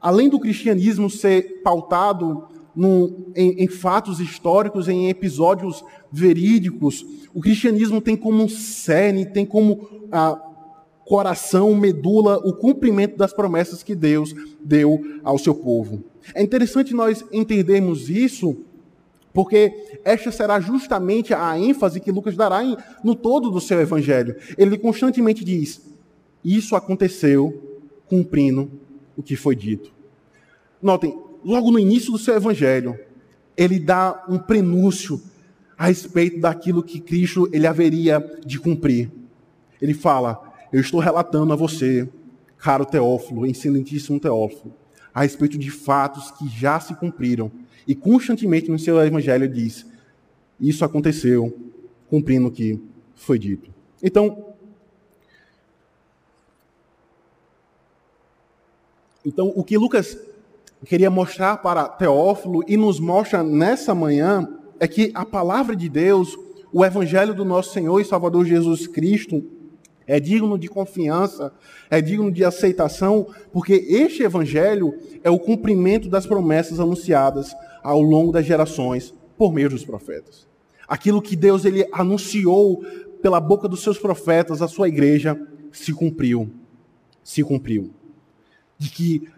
além 0.00 0.28
do 0.28 0.40
cristianismo 0.40 1.08
ser 1.08 1.62
pautado 1.62 2.46
no, 2.74 3.32
em, 3.34 3.64
em, 3.64 3.68
fatos 3.68 4.20
históricos, 4.20 4.88
em 4.88 5.08
episódios 5.08 5.84
verídicos, 6.12 7.04
o 7.34 7.40
cristianismo 7.40 8.00
tem 8.00 8.16
como 8.16 8.48
cerne, 8.48 9.26
tem 9.26 9.44
como 9.44 9.88
ah, 10.12 10.40
coração, 11.08 11.74
medula, 11.74 12.36
o 12.36 12.52
cumprimento 12.52 13.16
das 13.16 13.32
promessas 13.32 13.82
que 13.82 13.94
Deus 13.94 14.34
deu 14.60 15.00
ao 15.24 15.38
seu 15.38 15.54
povo. 15.54 16.04
É 16.34 16.42
interessante 16.42 16.92
nós 16.92 17.24
entendermos 17.32 18.10
isso, 18.10 18.58
porque 19.32 19.72
esta 20.04 20.30
será 20.30 20.60
justamente 20.60 21.32
a 21.32 21.58
ênfase 21.58 21.98
que 21.98 22.12
Lucas 22.12 22.36
dará 22.36 22.62
em, 22.62 22.76
no 23.02 23.14
todo 23.14 23.50
do 23.50 23.60
seu 23.60 23.80
evangelho. 23.80 24.36
Ele 24.58 24.76
constantemente 24.76 25.42
diz: 25.44 25.80
Isso 26.44 26.76
aconteceu 26.76 27.80
cumprindo 28.06 28.70
o 29.16 29.22
que 29.22 29.34
foi 29.34 29.56
dito. 29.56 29.90
Notem, 30.82 31.18
logo 31.42 31.70
no 31.70 31.78
início 31.78 32.12
do 32.12 32.18
seu 32.18 32.34
evangelho, 32.34 32.98
ele 33.56 33.78
dá 33.78 34.24
um 34.28 34.38
prenúncio 34.38 35.20
a 35.76 35.86
respeito 35.86 36.38
daquilo 36.38 36.82
que 36.82 37.00
Cristo 37.00 37.48
ele 37.50 37.66
haveria 37.66 38.20
de 38.44 38.60
cumprir. 38.60 39.10
Ele 39.80 39.94
fala: 39.94 40.47
eu 40.72 40.80
estou 40.80 41.00
relatando 41.00 41.52
a 41.52 41.56
você, 41.56 42.08
caro 42.58 42.84
Teófilo, 42.84 43.46
excelentíssimo 43.46 44.20
Teófilo, 44.20 44.74
a 45.14 45.22
respeito 45.22 45.56
de 45.58 45.70
fatos 45.70 46.30
que 46.32 46.48
já 46.48 46.78
se 46.78 46.94
cumpriram. 46.94 47.50
E 47.86 47.94
constantemente 47.94 48.70
no 48.70 48.78
seu 48.78 49.00
evangelho 49.00 49.48
diz: 49.48 49.86
isso 50.60 50.84
aconteceu, 50.84 51.56
cumprindo 52.10 52.48
o 52.48 52.50
que 52.50 52.80
foi 53.14 53.38
dito. 53.38 53.70
Então, 54.02 54.54
então 59.24 59.52
o 59.56 59.64
que 59.64 59.78
Lucas 59.78 60.18
queria 60.84 61.10
mostrar 61.10 61.56
para 61.58 61.88
Teófilo 61.88 62.62
e 62.68 62.76
nos 62.76 63.00
mostra 63.00 63.42
nessa 63.42 63.94
manhã 63.94 64.48
é 64.78 64.86
que 64.86 65.10
a 65.14 65.24
palavra 65.24 65.74
de 65.74 65.88
Deus, 65.88 66.36
o 66.72 66.84
evangelho 66.84 67.34
do 67.34 67.44
nosso 67.44 67.72
Senhor 67.72 67.98
e 68.00 68.04
Salvador 68.04 68.44
Jesus 68.44 68.86
Cristo, 68.86 69.44
é 70.08 70.18
digno 70.18 70.58
de 70.58 70.68
confiança, 70.68 71.52
é 71.90 72.00
digno 72.00 72.32
de 72.32 72.42
aceitação, 72.42 73.26
porque 73.52 73.74
este 73.74 74.22
evangelho 74.22 74.94
é 75.22 75.30
o 75.30 75.38
cumprimento 75.38 76.08
das 76.08 76.26
promessas 76.26 76.80
anunciadas 76.80 77.54
ao 77.82 78.00
longo 78.00 78.32
das 78.32 78.46
gerações 78.46 79.14
por 79.36 79.52
meio 79.52 79.68
dos 79.68 79.84
profetas. 79.84 80.48
Aquilo 80.88 81.20
que 81.20 81.36
Deus 81.36 81.66
ele 81.66 81.86
anunciou 81.92 82.82
pela 83.20 83.38
boca 83.38 83.68
dos 83.68 83.82
seus 83.82 83.98
profetas 83.98 84.62
à 84.62 84.66
sua 84.66 84.88
igreja 84.88 85.38
se 85.70 85.92
cumpriu. 85.92 86.50
Se 87.22 87.42
cumpriu. 87.42 87.90
De 88.78 88.88
que 88.88 89.28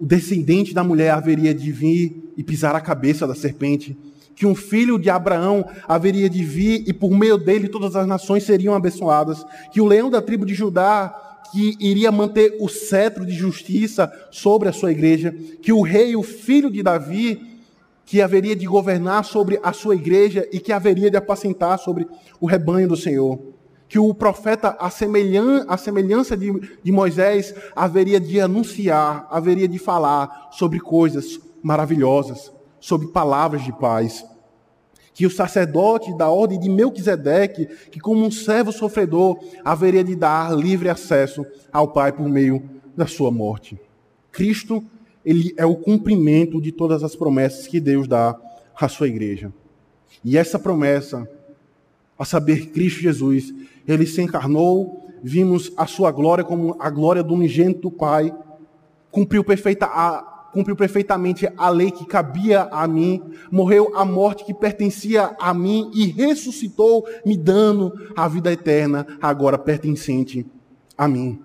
o 0.00 0.06
descendente 0.06 0.72
da 0.72 0.82
mulher 0.82 1.10
haveria 1.10 1.54
de 1.54 1.70
vir 1.70 2.32
e 2.34 2.42
pisar 2.42 2.74
a 2.74 2.80
cabeça 2.80 3.26
da 3.26 3.34
serpente 3.34 3.96
que 4.34 4.46
um 4.46 4.54
filho 4.54 4.98
de 4.98 5.08
Abraão 5.08 5.64
haveria 5.86 6.28
de 6.28 6.42
vir 6.44 6.84
e 6.86 6.92
por 6.92 7.10
meio 7.10 7.38
dele 7.38 7.68
todas 7.68 7.94
as 7.94 8.06
nações 8.06 8.44
seriam 8.44 8.74
abençoadas, 8.74 9.44
que 9.72 9.80
o 9.80 9.86
leão 9.86 10.10
da 10.10 10.20
tribo 10.20 10.44
de 10.44 10.54
Judá 10.54 11.14
que 11.52 11.76
iria 11.78 12.10
manter 12.10 12.56
o 12.60 12.68
cetro 12.68 13.24
de 13.24 13.32
justiça 13.32 14.12
sobre 14.32 14.68
a 14.68 14.72
sua 14.72 14.90
igreja, 14.90 15.32
que 15.62 15.72
o 15.72 15.82
rei, 15.82 16.16
o 16.16 16.22
filho 16.22 16.68
de 16.68 16.82
Davi, 16.82 17.60
que 18.04 18.20
haveria 18.20 18.56
de 18.56 18.66
governar 18.66 19.24
sobre 19.24 19.60
a 19.62 19.72
sua 19.72 19.94
igreja 19.94 20.48
e 20.52 20.58
que 20.58 20.72
haveria 20.72 21.08
de 21.08 21.16
apacentar 21.16 21.78
sobre 21.78 22.08
o 22.40 22.46
rebanho 22.46 22.88
do 22.88 22.96
Senhor. 22.96 23.38
Que 23.88 24.00
o 24.00 24.12
profeta, 24.12 24.76
a, 24.80 24.88
a 24.88 25.76
semelhança 25.76 26.36
de, 26.36 26.50
de 26.82 26.90
Moisés, 26.90 27.54
haveria 27.76 28.18
de 28.18 28.40
anunciar, 28.40 29.28
haveria 29.30 29.68
de 29.68 29.78
falar 29.78 30.48
sobre 30.50 30.80
coisas 30.80 31.38
maravilhosas 31.62 32.50
sobre 32.84 33.08
palavras 33.08 33.62
de 33.62 33.72
paz. 33.72 34.26
Que 35.14 35.24
o 35.24 35.30
sacerdote 35.30 36.14
da 36.18 36.28
ordem 36.28 36.60
de 36.60 36.68
Melquisedeque, 36.68 37.66
que 37.90 37.98
como 37.98 38.22
um 38.22 38.30
servo 38.30 38.70
sofredor, 38.72 39.38
haveria 39.64 40.04
de 40.04 40.14
dar 40.14 40.54
livre 40.54 40.90
acesso 40.90 41.46
ao 41.72 41.88
Pai 41.88 42.12
por 42.12 42.28
meio 42.28 42.62
da 42.94 43.06
sua 43.06 43.30
morte. 43.30 43.80
Cristo, 44.30 44.84
ele 45.24 45.54
é 45.56 45.64
o 45.64 45.76
cumprimento 45.76 46.60
de 46.60 46.72
todas 46.72 47.02
as 47.02 47.16
promessas 47.16 47.66
que 47.66 47.80
Deus 47.80 48.06
dá 48.06 48.38
à 48.78 48.86
sua 48.86 49.08
igreja. 49.08 49.50
E 50.22 50.36
essa 50.36 50.58
promessa, 50.58 51.26
a 52.18 52.24
saber, 52.26 52.66
Cristo 52.66 53.00
Jesus, 53.00 53.54
ele 53.88 54.06
se 54.06 54.20
encarnou, 54.20 55.08
vimos 55.22 55.72
a 55.74 55.86
sua 55.86 56.12
glória 56.12 56.44
como 56.44 56.76
a 56.78 56.90
glória 56.90 57.22
do 57.22 57.32
unigênito 57.32 57.90
Pai, 57.90 58.30
cumpriu 59.10 59.42
perfeita 59.42 59.86
a 59.86 60.33
cumpriu 60.54 60.76
perfeitamente 60.76 61.48
a 61.56 61.68
lei 61.68 61.90
que 61.90 62.06
cabia 62.06 62.68
a 62.70 62.86
mim, 62.86 63.20
morreu 63.50 63.90
a 63.96 64.04
morte 64.04 64.44
que 64.44 64.54
pertencia 64.54 65.34
a 65.40 65.52
mim 65.52 65.90
e 65.92 66.06
ressuscitou, 66.06 67.04
me 67.26 67.36
dando 67.36 67.92
a 68.16 68.28
vida 68.28 68.52
eterna, 68.52 69.04
agora 69.20 69.58
pertencente 69.58 70.46
a 70.96 71.08
mim. 71.08 71.42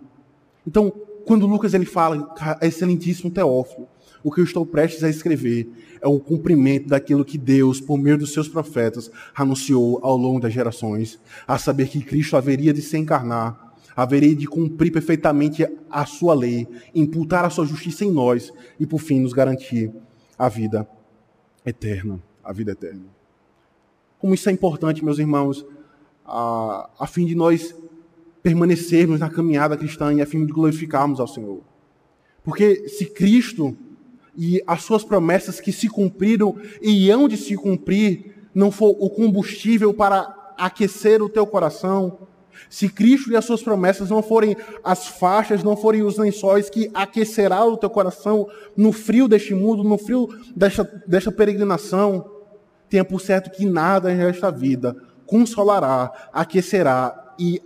Então, 0.66 0.94
quando 1.25 1.48
Lucas 1.48 1.74
ele 1.74 1.86
fala, 1.86 2.34
excelentíssimo 2.62 3.32
Teófilo, 3.32 3.88
o 4.24 4.32
que 4.32 4.42
eu 4.42 4.46
estou 4.46 4.63
prestes 4.63 5.04
a 5.04 5.10
escrever 5.10 5.68
é 6.01 6.08
o 6.08 6.20
cumprimento 6.20 6.88
daquilo 6.88 7.25
que 7.25 7.38
Deus, 7.38 7.82
por 7.82 7.98
meio 7.98 8.18
dos 8.18 8.32
seus 8.32 8.48
profetas, 8.48 9.10
anunciou 9.36 10.00
ao 10.04 10.16
longo 10.16 10.39
das 10.39 10.54
gerações, 10.54 11.20
a 11.48 11.58
saber 11.58 11.88
que 11.88 12.01
Cristo 12.01 12.38
haveria 12.38 12.74
de 12.74 12.82
se 12.82 12.98
encarnar 12.98 13.69
haverei 14.01 14.34
de 14.34 14.48
cumprir 14.48 14.91
perfeitamente 14.91 15.68
a 15.89 16.06
sua 16.06 16.34
lei, 16.34 16.65
imputar 16.96 17.44
a 17.44 17.50
sua 17.50 17.65
justiça 17.65 18.06
em 18.06 18.12
nós 18.12 18.50
e, 18.79 18.86
por 18.86 19.00
fim, 19.00 19.20
nos 19.20 19.34
garantir 19.34 19.91
a 20.38 20.48
vida 20.48 20.88
eterna. 21.65 22.24
A 22.41 22.53
vida 22.53 22.72
eterna. 22.72 23.03
Como 24.18 24.34
isso 24.34 24.50
é 24.50 24.53
importante, 24.53 25.03
meus 25.03 25.20
irmãos, 25.20 25.65
a, 26.25 26.89
a 26.98 27.08
fim 27.08 27.25
de 27.25 27.36
nós 27.36 27.75
permanecermos 28.41 29.20
na 29.20 29.29
caminhada 29.29 29.75
cristã 29.75 30.13
e 30.13 30.22
a 30.22 30.25
fim 30.25 30.46
de 30.46 30.53
glorificarmos 30.53 31.20
ao 31.20 31.27
Senhor. 31.27 31.62
Porque 32.41 32.88
se 32.88 33.06
Cristo 33.06 33.77
e 34.36 34.63
as 34.65 34.82
suas 34.82 35.03
promessas 35.03 35.60
que 35.60 35.74
se 35.74 35.89
cumpriram 35.89 36.56
e 36.82 37.12
hão 37.12 37.27
de 37.27 37.36
se 37.36 37.58
cumprir 37.58 38.48
não 38.56 38.72
for 38.72 38.96
o 38.98 39.10
combustível 39.10 39.94
para 39.94 40.53
aquecer 40.58 41.22
o 41.22 41.27
teu 41.27 41.46
coração, 41.46 42.29
se 42.70 42.89
Cristo 42.89 43.32
e 43.32 43.36
as 43.36 43.46
suas 43.46 43.62
promessas 43.62 44.10
não 44.10 44.24
forem 44.24 44.56
as 44.84 45.08
faixas, 45.08 45.63
não 45.63 45.78
forem 45.78 46.01
os 46.01 46.18
lençóis 46.18 46.70
que 46.70 46.89
aquecerá 46.94 47.63
o 47.66 47.78
teu 47.78 47.89
coração 47.89 48.48
no 48.75 48.92
frio 48.92 49.28
deste 49.28 49.54
mundo, 49.54 49.84
no 49.84 49.98
frio 49.98 50.28
desta, 50.56 50.84
desta 51.06 51.32
peregrinação, 51.32 52.30
tenha 52.89 53.06
por 53.06 53.22
certo 53.22 53.51
que 53.51 53.66
nada 53.66 54.13
nesta 54.13 54.50
vida 54.51 54.96
consolará, 55.25 56.30
aquecerá 56.34 57.36
e 57.38 57.62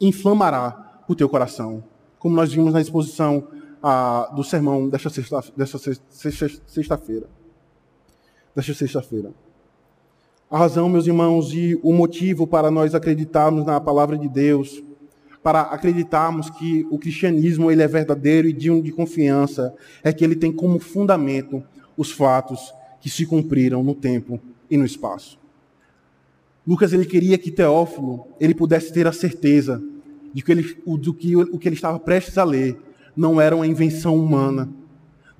inflamará 0.00 1.02
o 1.08 1.14
teu 1.14 1.28
coração. 1.28 1.82
Como 2.18 2.34
nós 2.34 2.52
vimos 2.52 2.72
na 2.72 2.80
exposição 2.80 3.48
ah, 3.82 4.30
do 4.34 4.44
sermão 4.44 4.88
desta 4.88 5.08
sexta-feira. 5.10 5.56
Desta 5.56 5.78
sexta-feira. 6.66 7.28
Desta 8.54 8.74
sexta-feira. 8.74 9.32
A 10.50 10.58
razão, 10.58 10.88
meus 10.88 11.06
irmãos, 11.06 11.54
e 11.54 11.78
o 11.80 11.92
motivo 11.92 12.44
para 12.44 12.72
nós 12.72 12.92
acreditarmos 12.92 13.64
na 13.64 13.80
palavra 13.80 14.18
de 14.18 14.28
Deus, 14.28 14.82
para 15.44 15.60
acreditarmos 15.60 16.50
que 16.50 16.84
o 16.90 16.98
cristianismo 16.98 17.70
ele 17.70 17.82
é 17.82 17.86
verdadeiro 17.86 18.48
e 18.48 18.52
digno 18.52 18.82
de 18.82 18.90
confiança, 18.90 19.72
é 20.02 20.12
que 20.12 20.24
ele 20.24 20.34
tem 20.34 20.50
como 20.50 20.80
fundamento 20.80 21.62
os 21.96 22.10
fatos 22.10 22.74
que 23.00 23.08
se 23.08 23.24
cumpriram 23.26 23.84
no 23.84 23.94
tempo 23.94 24.40
e 24.68 24.76
no 24.76 24.84
espaço. 24.84 25.38
Lucas 26.66 26.92
ele 26.92 27.06
queria 27.06 27.38
que 27.38 27.52
Teófilo 27.52 28.26
ele 28.40 28.52
pudesse 28.52 28.92
ter 28.92 29.06
a 29.06 29.12
certeza 29.12 29.80
de 30.34 30.42
que, 30.42 30.50
ele, 30.50 30.76
do 30.84 31.14
que 31.14 31.36
o 31.36 31.58
que 31.60 31.68
ele 31.68 31.76
estava 31.76 32.00
prestes 32.00 32.36
a 32.36 32.42
ler 32.42 32.76
não 33.16 33.40
era 33.40 33.54
uma 33.54 33.68
invenção 33.68 34.16
humana, 34.16 34.68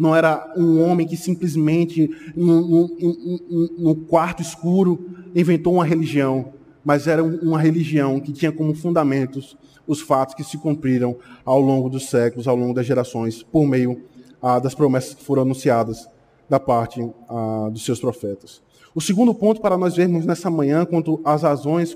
não 0.01 0.17
era 0.17 0.51
um 0.57 0.83
homem 0.83 1.07
que 1.07 1.15
simplesmente, 1.15 2.11
no 2.35 3.95
quarto 4.09 4.41
escuro, 4.41 5.11
inventou 5.35 5.75
uma 5.75 5.85
religião, 5.85 6.55
mas 6.83 7.07
era 7.07 7.23
uma 7.23 7.61
religião 7.61 8.19
que 8.19 8.33
tinha 8.33 8.51
como 8.51 8.75
fundamentos 8.75 9.59
os 9.87 10.01
fatos 10.01 10.35
que 10.35 10.43
se 10.43 10.57
cumpriram 10.57 11.19
ao 11.45 11.61
longo 11.61 11.91
dos 11.91 12.09
séculos, 12.09 12.49
ao 12.49 12.57
longo 12.57 12.73
das 12.73 12.87
gerações, 12.87 13.43
por 13.43 13.67
meio 13.67 14.01
ah, 14.41 14.59
das 14.59 14.75
promessas 14.75 15.13
que 15.13 15.23
foram 15.23 15.43
anunciadas 15.43 16.09
da 16.49 16.59
parte 16.59 17.07
ah, 17.29 17.69
dos 17.71 17.85
seus 17.85 18.01
profetas. 18.01 18.63
O 18.95 19.03
segundo 19.03 19.35
ponto 19.35 19.61
para 19.61 19.77
nós 19.77 19.97
vermos 19.97 20.25
nessa 20.25 20.49
manhã, 20.49 20.87
quanto 20.87 21.21
às 21.27 21.43
razões, 21.43 21.95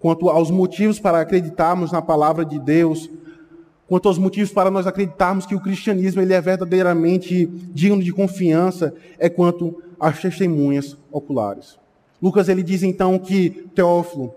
quanto 0.00 0.28
aos 0.28 0.50
motivos 0.50 0.98
para 0.98 1.20
acreditarmos 1.20 1.92
na 1.92 2.02
palavra 2.02 2.44
de 2.44 2.58
Deus, 2.58 3.08
quanto 3.88 4.06
aos 4.06 4.18
motivos 4.18 4.52
para 4.52 4.70
nós 4.70 4.86
acreditarmos 4.86 5.46
que 5.46 5.54
o 5.54 5.60
cristianismo 5.60 6.20
ele 6.20 6.34
é 6.34 6.40
verdadeiramente 6.40 7.46
digno 7.72 8.02
de 8.02 8.12
confiança, 8.12 8.94
é 9.18 9.28
quanto 9.28 9.82
às 9.98 10.20
testemunhas 10.20 10.96
oculares. 11.10 11.78
Lucas 12.22 12.48
ele 12.48 12.62
diz 12.62 12.82
então 12.82 13.18
que 13.18 13.50
Teófilo, 13.74 14.34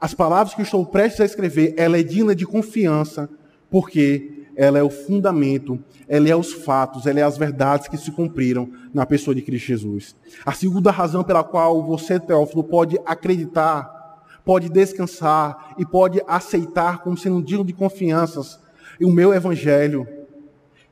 as 0.00 0.14
palavras 0.14 0.54
que 0.54 0.62
estou 0.62 0.86
prestes 0.86 1.20
a 1.20 1.24
escrever, 1.24 1.74
ela 1.76 1.98
é 1.98 2.02
digna 2.02 2.34
de 2.34 2.46
confiança, 2.46 3.28
porque 3.68 4.46
ela 4.54 4.78
é 4.78 4.82
o 4.82 4.90
fundamento, 4.90 5.82
ela 6.06 6.28
é 6.28 6.36
os 6.36 6.52
fatos, 6.52 7.06
ela 7.06 7.20
é 7.20 7.22
as 7.22 7.38
verdades 7.38 7.88
que 7.88 7.96
se 7.96 8.12
cumpriram 8.12 8.70
na 8.92 9.04
pessoa 9.04 9.34
de 9.34 9.42
Cristo 9.42 9.66
Jesus. 9.66 10.14
A 10.44 10.52
segunda 10.52 10.90
razão 10.90 11.24
pela 11.24 11.42
qual 11.42 11.82
você, 11.82 12.20
Teófilo, 12.20 12.62
pode 12.62 12.98
acreditar, 13.04 14.22
pode 14.44 14.68
descansar 14.68 15.74
e 15.78 15.86
pode 15.86 16.22
aceitar 16.28 16.98
como 16.98 17.16
sendo 17.16 17.42
digno 17.42 17.64
de 17.64 17.72
confianças 17.72 18.61
o 19.04 19.10
meu 19.10 19.32
evangelho 19.32 20.06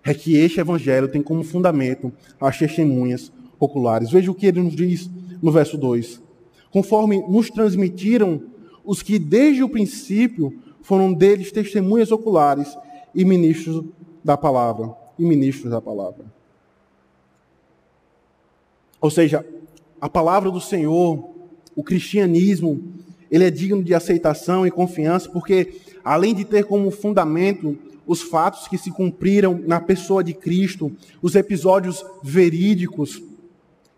é 0.05 0.15
que 0.15 0.37
este 0.37 0.61
evangelho 0.61 1.09
tem 1.09 1.23
como 1.23 1.43
fundamento 1.43 2.13
as 2.41 2.59
testemunhas 2.59 3.33
oculares. 3.59 4.11
Veja 4.11 4.31
o 4.31 4.35
que 4.35 4.47
ele 4.47 4.63
nos 4.63 4.75
diz 4.75 5.11
no 5.43 5.53
verso 5.53 5.77
2. 5.77 6.21
Conforme 6.71 7.21
nos 7.29 7.51
transmitiram 7.51 8.43
os 8.85 9.03
que 9.03 9.19
desde 9.19 9.63
o 9.63 9.69
princípio 9.69 10.59
foram 10.83 11.13
deles 11.13 11.53
testemunhas 11.53 12.11
oculares 12.11 12.77
e 13.15 13.25
ministros 13.25 13.85
da 14.25 14.37
palavra. 14.37 14.95
E 15.19 15.25
ministros 15.25 15.71
da 15.71 15.81
palavra. 15.81 16.25
Ou 19.01 19.11
seja, 19.11 19.45
a 20.01 20.09
palavra 20.09 20.51
do 20.51 20.61
Senhor, 20.61 21.31
o 21.77 21.83
cristianismo, 21.83 22.83
ele 23.31 23.45
é 23.45 23.51
digno 23.51 23.83
de 23.83 23.95
aceitação 23.95 24.67
e 24.67 24.71
confiança, 24.71 25.29
porque 25.29 25.75
além 26.05 26.35
de 26.35 26.45
ter 26.45 26.65
como 26.65 26.91
fundamento 26.91 27.79
os 28.07 28.23
fatos 28.23 28.67
que 28.69 28.79
se 28.79 28.91
cumpriram 28.91 29.61
na 29.67 29.81
pessoa 29.81 30.23
de 30.25 30.35
Cristo, 30.35 30.93
os 31.23 31.35
episódios 31.35 32.05
verídicos 32.23 33.23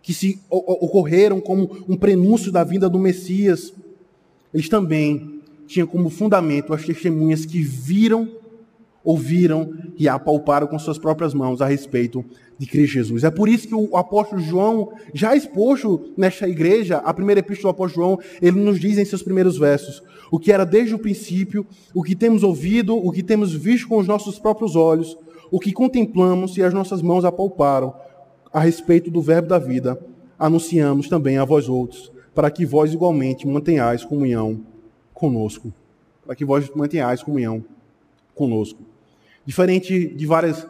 que 0.03 0.13
se 0.13 0.41
ocorreram 0.51 1.41
como 1.41 1.85
um 1.89 1.97
prenúncio 1.97 2.51
da 2.51 2.65
vinda 2.65 2.91
do 2.91 2.99
Messias, 2.99 3.73
eles 4.53 4.69
também 4.69 5.41
tinham 5.67 5.87
como 5.87 6.11
fundamento 6.11 6.75
as 6.75 6.85
testemunhas 6.85 7.47
que 7.47 7.63
viram 7.63 8.42
ouviram 9.05 9.73
e 9.99 10.09
apalparam 10.09 10.67
com 10.67 10.79
suas 10.79 10.99
próprias 10.99 11.35
mãos 11.35 11.61
a 11.61 11.67
respeito 11.67 12.25
de 12.59 12.67
Cristo 12.67 12.95
Jesus. 12.95 13.25
É 13.25 13.31
por 13.31 13.49
isso 13.49 13.67
que 13.67 13.75
o 13.75 13.97
apóstolo 13.97 14.41
João, 14.41 14.93
já 15.13 15.35
exposto 15.35 16.13
nesta 16.17 16.49
igreja, 16.49 16.99
a 16.99 17.13
primeira 17.13 17.41
epístola 17.41 17.73
do 17.73 17.77
apóstolo 17.77 18.07
João, 18.07 18.19
ele 18.41 18.61
nos 18.61 18.79
diz 18.79 18.99
em 18.99 19.05
seus 19.05 19.23
primeiros 19.23 19.59
versos, 19.59 20.03
o 20.31 20.39
que 20.39 20.53
era 20.53 20.65
desde 20.65 20.95
o 20.95 20.99
princípio, 20.99 21.67
o 21.95 22.03
que 22.03 22.15
temos 22.15 22.43
ouvido, 22.43 22.97
o 22.97 23.11
que 23.11 23.23
temos 23.23 23.53
visto 23.53 23.89
com 23.89 23.99
os 23.99 24.07
nossos 24.07 24.39
próprios 24.39 24.77
olhos, 24.77 25.19
o 25.51 25.59
que 25.59 25.73
contemplamos 25.73 26.57
e 26.57 26.63
as 26.63 26.73
nossas 26.73 27.03
mãos 27.03 27.25
apalparam 27.25 27.95
a 28.53 28.61
respeito 28.61 29.11
do 29.11 29.21
verbo 29.21 29.49
da 29.49 29.59
vida, 29.59 29.99
anunciamos 30.39 31.09
também 31.09 31.39
a 31.39 31.45
vós 31.45 31.69
outros, 31.69 32.13
para 32.35 32.51
que 32.51 32.65
vós 32.65 32.93
igualmente 32.93 33.47
mantenhais 33.47 34.05
comunhão 34.05 34.61
conosco. 35.13 35.73
Para 36.25 36.35
que 36.35 36.45
vós 36.45 36.71
mantenhais 36.75 37.23
comunhão 37.23 37.65
conosco. 38.35 38.92
Diferente 39.45 40.09
de 40.09 40.27
várias 40.27 40.67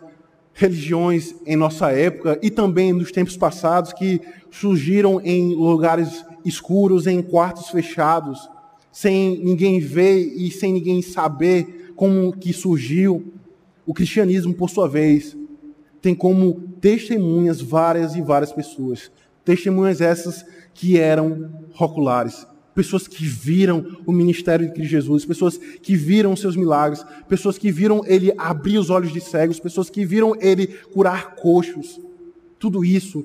religiões 0.54 1.34
em 1.46 1.56
nossa 1.56 1.90
época 1.90 2.38
e 2.42 2.50
também 2.50 2.92
nos 2.92 3.10
tempos 3.10 3.36
passados 3.36 3.92
que 3.92 4.20
surgiram 4.50 5.20
em 5.20 5.54
lugares 5.54 6.24
escuros, 6.44 7.06
em 7.06 7.22
quartos 7.22 7.68
fechados, 7.68 8.48
sem 8.90 9.42
ninguém 9.42 9.80
ver 9.80 10.18
e 10.36 10.50
sem 10.50 10.72
ninguém 10.72 11.00
saber 11.00 11.92
como 11.96 12.32
que 12.32 12.52
surgiu. 12.52 13.32
O 13.86 13.94
cristianismo, 13.94 14.54
por 14.54 14.70
sua 14.70 14.88
vez, 14.88 15.36
tem 16.00 16.14
como 16.14 16.60
testemunhas 16.80 17.60
várias 17.60 18.14
e 18.14 18.20
várias 18.20 18.52
pessoas. 18.52 19.10
Testemunhas 19.44 20.00
essas 20.00 20.44
que 20.74 20.98
eram 20.98 21.50
oculares, 21.78 22.46
pessoas 22.74 23.06
que 23.06 23.24
viram 23.24 23.98
o 24.06 24.12
ministério 24.12 24.66
de 24.66 24.72
Cristo 24.72 24.90
Jesus, 24.90 25.24
pessoas 25.24 25.56
que 25.56 25.96
viram 25.96 26.34
seus 26.34 26.56
milagres, 26.56 27.04
pessoas 27.28 27.58
que 27.58 27.70
viram 27.70 28.02
ele 28.06 28.32
abrir 28.38 28.78
os 28.78 28.90
olhos 28.90 29.12
de 29.12 29.20
cegos, 29.20 29.60
pessoas 29.60 29.90
que 29.90 30.04
viram 30.04 30.34
ele 30.40 30.66
curar 30.92 31.34
coxos. 31.36 32.00
Tudo 32.58 32.84
isso 32.84 33.24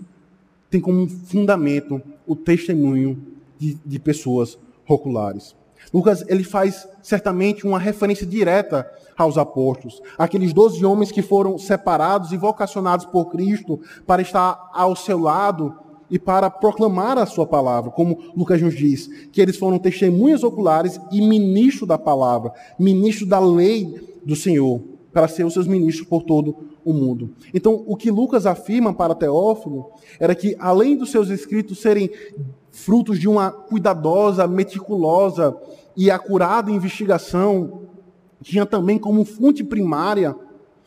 tem 0.70 0.82
como 0.82 1.08
fundamento 1.08 2.02
o 2.26 2.36
testemunho 2.36 3.18
de, 3.58 3.78
de 3.86 4.00
pessoas 4.00 4.58
oculares. 4.88 5.56
Lucas 5.94 6.24
ele 6.28 6.44
faz 6.44 6.88
certamente 7.02 7.66
uma 7.66 7.80
referência 7.80 8.26
direta 8.26 8.90
aos 9.18 9.38
apóstolos, 9.38 10.02
aqueles 10.18 10.54
doze 10.54 10.86
homens 10.86 11.12
que 11.12 11.22
foram 11.22 11.58
separados 11.58 12.32
e 12.32 12.38
vocacionados 12.38 13.06
por 13.06 13.32
Cristo 13.32 13.80
para 14.06 14.22
estar 14.22 14.70
ao 14.74 14.96
seu 14.96 15.18
lado 15.18 15.76
e 16.10 16.18
para 16.18 16.50
proclamar 16.50 17.18
a 17.18 17.26
sua 17.26 17.46
palavra, 17.46 17.92
como 17.92 18.32
Lucas 18.36 18.62
nos 18.62 18.76
diz, 18.76 19.08
que 19.32 19.42
eles 19.42 19.58
foram 19.58 19.78
testemunhas 19.78 20.44
oculares 20.44 21.00
e 21.12 21.22
ministros 21.22 21.88
da 21.88 21.98
palavra, 21.98 22.54
ministros 22.80 23.28
da 23.28 23.40
lei 23.40 24.18
do 24.24 24.36
Senhor, 24.36 24.82
para 25.12 25.28
ser 25.28 25.46
os 25.46 25.54
seus 25.54 25.68
ministros 25.68 26.08
por 26.08 26.24
todo 26.24 26.56
o 26.86 26.94
mundo. 26.94 27.32
Então, 27.54 27.84
o 27.86 27.96
que 27.96 28.10
Lucas 28.10 28.46
afirma 28.46 28.94
para 28.94 29.16
Teófilo 29.16 29.90
era 30.20 30.34
que, 30.34 30.56
além 30.60 30.96
dos 30.96 31.12
seus 31.12 31.30
escritos 31.30 31.80
serem 31.80 32.10
frutos 32.72 33.20
de 33.20 33.28
uma 33.28 33.52
cuidadosa, 33.52 34.48
meticulosa 34.48 35.58
e 35.96 36.10
acurada 36.12 36.72
investigação, 36.72 37.82
tinha 38.42 38.66
também 38.66 38.98
como 38.98 39.26
fonte 39.26 39.64
primária, 39.64 40.36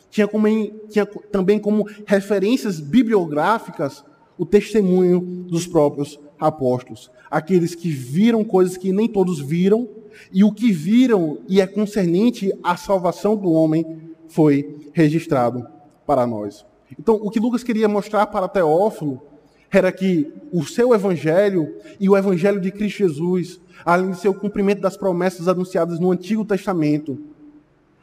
tinha, 0.09 0.27
como, 0.27 0.47
tinha 0.89 1.05
também 1.05 1.59
como 1.59 1.85
referências 2.05 2.79
bibliográficas 2.79 4.03
o 4.41 4.45
testemunho 4.45 5.19
dos 5.19 5.67
próprios 5.67 6.19
apóstolos. 6.39 7.11
Aqueles 7.29 7.75
que 7.75 7.91
viram 7.91 8.43
coisas 8.43 8.75
que 8.75 8.91
nem 8.91 9.07
todos 9.07 9.39
viram, 9.39 9.87
e 10.33 10.43
o 10.43 10.51
que 10.51 10.71
viram 10.71 11.37
e 11.47 11.61
é 11.61 11.67
concernente 11.67 12.51
à 12.63 12.75
salvação 12.75 13.37
do 13.37 13.51
homem 13.51 13.85
foi 14.27 14.89
registrado 14.93 15.63
para 16.07 16.25
nós. 16.25 16.65
Então, 16.99 17.19
o 17.21 17.29
que 17.29 17.39
Lucas 17.39 17.63
queria 17.63 17.87
mostrar 17.87 18.25
para 18.25 18.47
Teófilo 18.47 19.21
era 19.69 19.91
que 19.91 20.33
o 20.51 20.65
seu 20.65 20.91
evangelho 20.95 21.75
e 21.99 22.09
o 22.09 22.17
evangelho 22.17 22.59
de 22.59 22.71
Cristo 22.71 22.97
Jesus, 22.97 23.61
além 23.85 24.09
de 24.09 24.17
ser 24.17 24.29
o 24.29 24.33
cumprimento 24.33 24.81
das 24.81 24.97
promessas 24.97 25.47
anunciadas 25.47 25.99
no 25.99 26.11
Antigo 26.11 26.43
Testamento, 26.43 27.15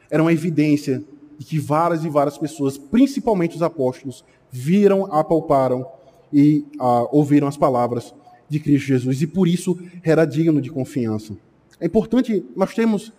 era 0.08 0.22
uma 0.22 0.32
evidência 0.32 1.02
de 1.36 1.44
que 1.44 1.58
várias 1.58 2.04
e 2.04 2.08
várias 2.08 2.38
pessoas, 2.38 2.78
principalmente 2.78 3.56
os 3.56 3.62
apóstolos, 3.62 4.24
viram, 4.52 5.12
apalparam 5.12 5.97
e 6.32 6.64
ah, 6.78 7.06
ouviram 7.10 7.48
as 7.48 7.56
palavras 7.56 8.14
de 8.48 8.58
Cristo 8.58 8.86
Jesus, 8.86 9.22
e 9.22 9.26
por 9.26 9.46
isso 9.46 9.78
era 10.02 10.24
digno 10.24 10.60
de 10.60 10.70
confiança. 10.70 11.36
É 11.80 11.86
importante 11.86 12.44
nós 12.56 12.74
termos 12.74 13.12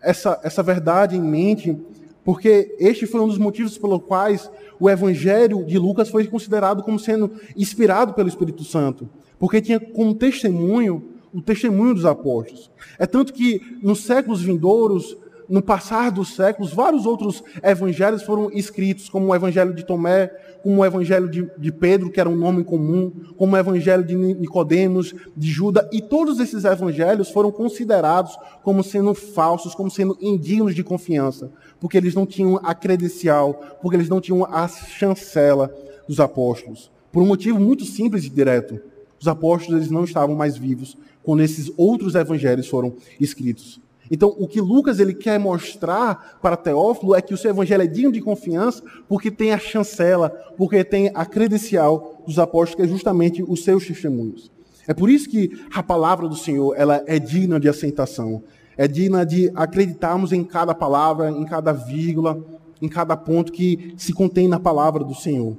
essa, 0.00 0.40
essa 0.42 0.62
verdade 0.62 1.16
em 1.16 1.22
mente, 1.22 1.76
porque 2.24 2.74
este 2.78 3.06
foi 3.06 3.20
um 3.20 3.28
dos 3.28 3.38
motivos 3.38 3.78
pelos 3.78 4.02
quais 4.02 4.50
o 4.78 4.90
Evangelho 4.90 5.64
de 5.64 5.78
Lucas 5.78 6.08
foi 6.08 6.26
considerado 6.26 6.82
como 6.82 6.98
sendo 6.98 7.32
inspirado 7.56 8.12
pelo 8.14 8.28
Espírito 8.28 8.64
Santo, 8.64 9.08
porque 9.38 9.60
tinha 9.60 9.78
como 9.78 10.14
testemunho 10.14 11.10
o 11.32 11.40
testemunho 11.40 11.94
dos 11.94 12.04
apóstolos. 12.04 12.70
É 12.98 13.06
tanto 13.06 13.32
que 13.32 13.60
nos 13.82 14.04
séculos 14.04 14.42
vindouros, 14.42 15.16
no 15.52 15.60
passar 15.60 16.10
dos 16.10 16.34
séculos, 16.34 16.72
vários 16.72 17.04
outros 17.04 17.44
evangelhos 17.62 18.22
foram 18.22 18.50
escritos, 18.50 19.10
como 19.10 19.26
o 19.26 19.34
evangelho 19.34 19.74
de 19.74 19.84
Tomé, 19.84 20.28
como 20.62 20.80
o 20.80 20.84
evangelho 20.84 21.28
de, 21.28 21.46
de 21.58 21.70
Pedro, 21.70 22.10
que 22.10 22.18
era 22.18 22.30
um 22.30 22.34
nome 22.34 22.64
comum, 22.64 23.12
como 23.36 23.54
o 23.54 23.58
evangelho 23.58 24.02
de 24.02 24.16
Nicodemos, 24.16 25.14
de 25.36 25.50
Judas, 25.50 25.86
e 25.92 26.00
todos 26.00 26.40
esses 26.40 26.64
evangelhos 26.64 27.28
foram 27.28 27.52
considerados 27.52 28.34
como 28.62 28.82
sendo 28.82 29.12
falsos, 29.12 29.74
como 29.74 29.90
sendo 29.90 30.16
indignos 30.22 30.74
de 30.74 30.82
confiança, 30.82 31.52
porque 31.78 31.98
eles 31.98 32.14
não 32.14 32.24
tinham 32.24 32.58
a 32.62 32.74
credencial, 32.74 33.60
porque 33.82 33.98
eles 33.98 34.08
não 34.08 34.22
tinham 34.22 34.46
a 34.46 34.66
chancela 34.66 35.70
dos 36.08 36.18
apóstolos. 36.18 36.90
Por 37.12 37.22
um 37.22 37.26
motivo 37.26 37.60
muito 37.60 37.84
simples 37.84 38.24
e 38.24 38.30
direto. 38.30 38.80
Os 39.20 39.28
apóstolos 39.28 39.82
eles 39.82 39.90
não 39.90 40.04
estavam 40.04 40.34
mais 40.34 40.56
vivos 40.56 40.96
quando 41.22 41.42
esses 41.42 41.70
outros 41.76 42.14
evangelhos 42.14 42.66
foram 42.66 42.94
escritos. 43.20 43.81
Então, 44.14 44.28
o 44.38 44.46
que 44.46 44.60
Lucas 44.60 45.00
ele 45.00 45.14
quer 45.14 45.40
mostrar 45.40 46.38
para 46.42 46.54
Teófilo 46.54 47.14
é 47.14 47.22
que 47.22 47.32
o 47.32 47.36
seu 47.38 47.50
evangelho 47.50 47.82
é 47.82 47.86
digno 47.86 48.12
de 48.12 48.20
confiança 48.20 48.82
porque 49.08 49.30
tem 49.30 49.54
a 49.54 49.58
chancela, 49.58 50.28
porque 50.54 50.84
tem 50.84 51.10
a 51.14 51.24
credencial 51.24 52.22
dos 52.26 52.38
apóstolos, 52.38 52.74
que 52.74 52.82
é 52.82 52.86
justamente 52.86 53.42
os 53.42 53.64
seus 53.64 53.86
testemunhos. 53.86 54.50
É 54.86 54.92
por 54.92 55.08
isso 55.08 55.30
que 55.30 55.58
a 55.72 55.82
palavra 55.82 56.28
do 56.28 56.36
Senhor 56.36 56.74
ela 56.76 57.02
é 57.06 57.18
digna 57.18 57.58
de 57.58 57.70
aceitação. 57.70 58.42
É 58.76 58.86
digna 58.86 59.24
de 59.24 59.50
acreditarmos 59.54 60.30
em 60.30 60.44
cada 60.44 60.74
palavra, 60.74 61.30
em 61.30 61.46
cada 61.46 61.72
vírgula, 61.72 62.38
em 62.82 62.88
cada 62.88 63.16
ponto 63.16 63.50
que 63.50 63.94
se 63.96 64.12
contém 64.12 64.46
na 64.46 64.60
palavra 64.60 65.02
do 65.02 65.14
Senhor. 65.14 65.56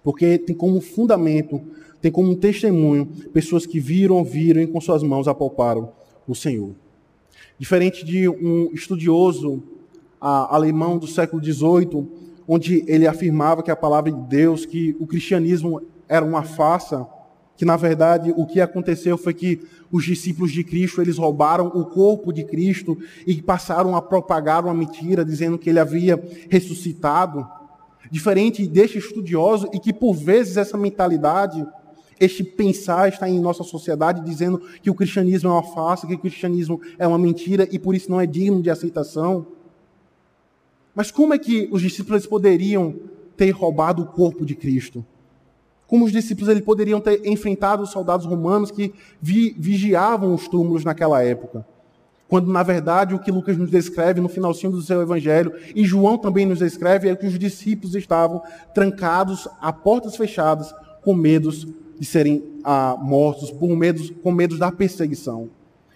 Porque 0.00 0.38
tem 0.38 0.54
como 0.54 0.80
fundamento, 0.80 1.60
tem 2.00 2.12
como 2.12 2.36
testemunho 2.36 3.06
pessoas 3.32 3.66
que 3.66 3.80
viram, 3.80 4.22
viram 4.22 4.62
e 4.62 4.66
com 4.68 4.80
suas 4.80 5.02
mãos 5.02 5.26
apalparam 5.26 5.90
o 6.28 6.36
Senhor. 6.36 6.70
Diferente 7.58 8.04
de 8.04 8.28
um 8.28 8.70
estudioso 8.72 9.62
alemão 10.20 10.98
do 10.98 11.06
século 11.06 11.42
XVIII, 11.42 12.06
onde 12.48 12.84
ele 12.86 13.06
afirmava 13.06 13.62
que 13.62 13.70
a 13.70 13.76
palavra 13.76 14.10
de 14.10 14.20
Deus, 14.22 14.64
que 14.64 14.96
o 14.98 15.06
cristianismo 15.06 15.82
era 16.08 16.24
uma 16.24 16.42
farsa, 16.42 17.06
que 17.56 17.64
na 17.64 17.76
verdade 17.76 18.32
o 18.36 18.46
que 18.46 18.60
aconteceu 18.60 19.16
foi 19.16 19.32
que 19.32 19.60
os 19.90 20.04
discípulos 20.04 20.50
de 20.50 20.64
Cristo 20.64 21.00
eles 21.00 21.18
roubaram 21.18 21.66
o 21.68 21.84
corpo 21.84 22.32
de 22.32 22.44
Cristo 22.44 22.98
e 23.26 23.40
passaram 23.40 23.94
a 23.94 24.02
propagar 24.02 24.64
uma 24.64 24.74
mentira 24.74 25.24
dizendo 25.24 25.58
que 25.58 25.70
ele 25.70 25.78
havia 25.78 26.22
ressuscitado. 26.50 27.46
Diferente 28.10 28.66
deste 28.66 28.98
estudioso 28.98 29.68
e 29.72 29.78
que 29.78 29.92
por 29.92 30.14
vezes 30.14 30.56
essa 30.56 30.76
mentalidade 30.76 31.64
este 32.20 32.44
pensar 32.44 33.08
está 33.08 33.28
em 33.28 33.40
nossa 33.40 33.64
sociedade 33.64 34.24
dizendo 34.24 34.60
que 34.82 34.90
o 34.90 34.94
cristianismo 34.94 35.48
é 35.50 35.52
uma 35.52 35.62
farsa, 35.62 36.06
que 36.06 36.14
o 36.14 36.18
cristianismo 36.18 36.80
é 36.98 37.06
uma 37.06 37.18
mentira 37.18 37.68
e 37.70 37.78
por 37.78 37.94
isso 37.94 38.10
não 38.10 38.20
é 38.20 38.26
digno 38.26 38.62
de 38.62 38.70
aceitação. 38.70 39.46
Mas 40.94 41.10
como 41.10 41.34
é 41.34 41.38
que 41.38 41.68
os 41.72 41.82
discípulos 41.82 42.26
poderiam 42.26 42.94
ter 43.36 43.50
roubado 43.50 44.02
o 44.02 44.06
corpo 44.06 44.46
de 44.46 44.54
Cristo? 44.54 45.04
Como 45.86 46.04
os 46.04 46.12
discípulos 46.12 46.48
eles 46.48 46.64
poderiam 46.64 47.00
ter 47.00 47.26
enfrentado 47.26 47.82
os 47.82 47.90
soldados 47.90 48.26
romanos 48.26 48.70
que 48.70 48.94
vi, 49.20 49.54
vigiavam 49.58 50.34
os 50.34 50.48
túmulos 50.48 50.84
naquela 50.84 51.22
época? 51.22 51.66
Quando, 52.26 52.50
na 52.50 52.62
verdade, 52.62 53.14
o 53.14 53.18
que 53.18 53.30
Lucas 53.30 53.56
nos 53.56 53.70
descreve 53.70 54.20
no 54.20 54.28
finalzinho 54.28 54.72
do 54.72 54.82
seu 54.82 55.02
evangelho, 55.02 55.52
e 55.74 55.84
João 55.84 56.16
também 56.16 56.46
nos 56.46 56.60
descreve, 56.60 57.08
é 57.08 57.14
que 57.14 57.26
os 57.26 57.38
discípulos 57.38 57.94
estavam 57.94 58.42
trancados 58.74 59.46
a 59.60 59.72
portas 59.72 60.16
fechadas, 60.16 60.74
com 61.02 61.14
medos 61.14 61.66
de 61.98 62.06
serem 62.06 62.42
ah, 62.62 62.96
mortos, 63.00 63.50
por 63.50 63.74
medo, 63.76 64.14
com 64.16 64.32
medo 64.32 64.58
da 64.58 64.70
perseguição. 64.70 65.50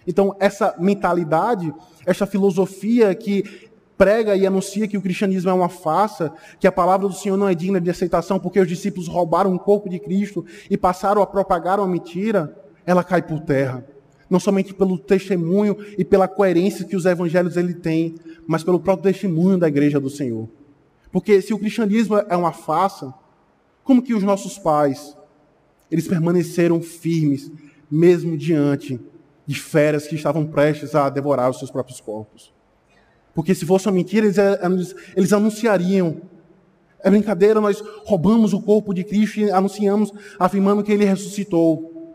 Então, 0.07 0.35
essa 0.39 0.75
mentalidade, 0.79 1.73
essa 2.05 2.25
filosofia 2.25 3.13
que 3.13 3.69
prega 3.99 4.33
e 4.35 4.47
anuncia 4.47 4.87
que 4.87 4.97
o 4.97 5.01
cristianismo 5.01 5.49
é 5.49 5.53
uma 5.53 5.67
farsa, 5.67 6.31
que 6.57 6.65
a 6.65 6.71
palavra 6.71 7.07
do 7.07 7.13
Senhor 7.13 7.35
não 7.35 7.49
é 7.49 7.53
digna 7.53 7.81
de 7.81 7.89
aceitação 7.89 8.39
porque 8.39 8.59
os 8.59 8.67
discípulos 8.67 9.09
roubaram 9.09 9.53
o 9.53 9.59
corpo 9.59 9.89
de 9.89 9.99
Cristo 9.99 10.45
e 10.69 10.77
passaram 10.77 11.21
a 11.21 11.27
propagar 11.27 11.79
uma 11.79 11.87
mentira, 11.87 12.55
ela 12.85 13.03
cai 13.03 13.21
por 13.21 13.41
terra. 13.41 13.85
Não 14.29 14.39
somente 14.39 14.73
pelo 14.73 14.97
testemunho 14.97 15.75
e 15.97 16.05
pela 16.05 16.27
coerência 16.27 16.85
que 16.85 16.95
os 16.95 17.05
evangelhos 17.05 17.57
ele 17.57 17.73
têm, 17.73 18.15
mas 18.47 18.63
pelo 18.63 18.79
próprio 18.79 19.11
testemunho 19.11 19.57
da 19.57 19.67
igreja 19.67 19.99
do 19.99 20.09
Senhor. 20.09 20.47
Porque 21.11 21.41
se 21.41 21.53
o 21.53 21.59
cristianismo 21.59 22.17
é 22.17 22.37
uma 22.37 22.53
farsa, 22.53 23.13
como 23.83 24.01
que 24.01 24.13
os 24.13 24.23
nossos 24.23 24.57
pais, 24.57 25.17
eles 25.91 26.07
permaneceram 26.07 26.81
firmes, 26.81 27.51
mesmo 27.89 28.37
diante 28.37 28.99
de 29.45 29.59
feras 29.59 30.07
que 30.07 30.15
estavam 30.15 30.45
prestes 30.45 30.93
a 30.93 31.09
devorar 31.09 31.49
os 31.49 31.57
seus 31.57 31.71
próprios 31.71 31.99
corpos. 31.99 32.53
Porque 33.33 33.55
se 33.55 33.65
fosse 33.65 33.87
uma 33.87 33.93
mentira, 33.93 34.25
eles, 34.25 34.37
eh, 34.37 34.59
eles 35.15 35.33
anunciariam. 35.33 36.21
É 37.01 37.09
brincadeira, 37.09 37.59
nós 37.61 37.81
roubamos 38.05 38.53
o 38.53 38.61
corpo 38.61 38.93
de 38.93 39.03
Cristo 39.03 39.39
e 39.39 39.49
anunciamos, 39.49 40.11
afirmando 40.37 40.83
que 40.83 40.91
ele 40.91 41.05
ressuscitou. 41.05 42.13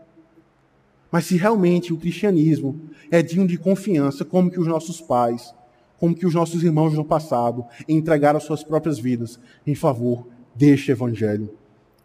Mas 1.11 1.25
se 1.25 1.35
realmente 1.37 1.91
o 1.91 1.97
cristianismo 1.97 2.79
é 3.09 3.21
digno 3.21 3.47
de 3.47 3.57
confiança, 3.57 4.23
como 4.23 4.51
que 4.51 4.59
os 4.59 4.67
nossos 4.67 5.01
pais, 5.01 5.53
como 5.97 6.15
que 6.15 6.25
os 6.25 6.33
nossos 6.33 6.63
irmãos 6.63 6.93
no 6.93 7.03
passado 7.03 7.65
entregaram 7.87 8.39
suas 8.39 8.63
próprias 8.63 8.99
vidas 8.99 9.39
em 9.65 9.75
favor 9.75 10.27
deste 10.53 10.91
evangelho, 10.91 11.49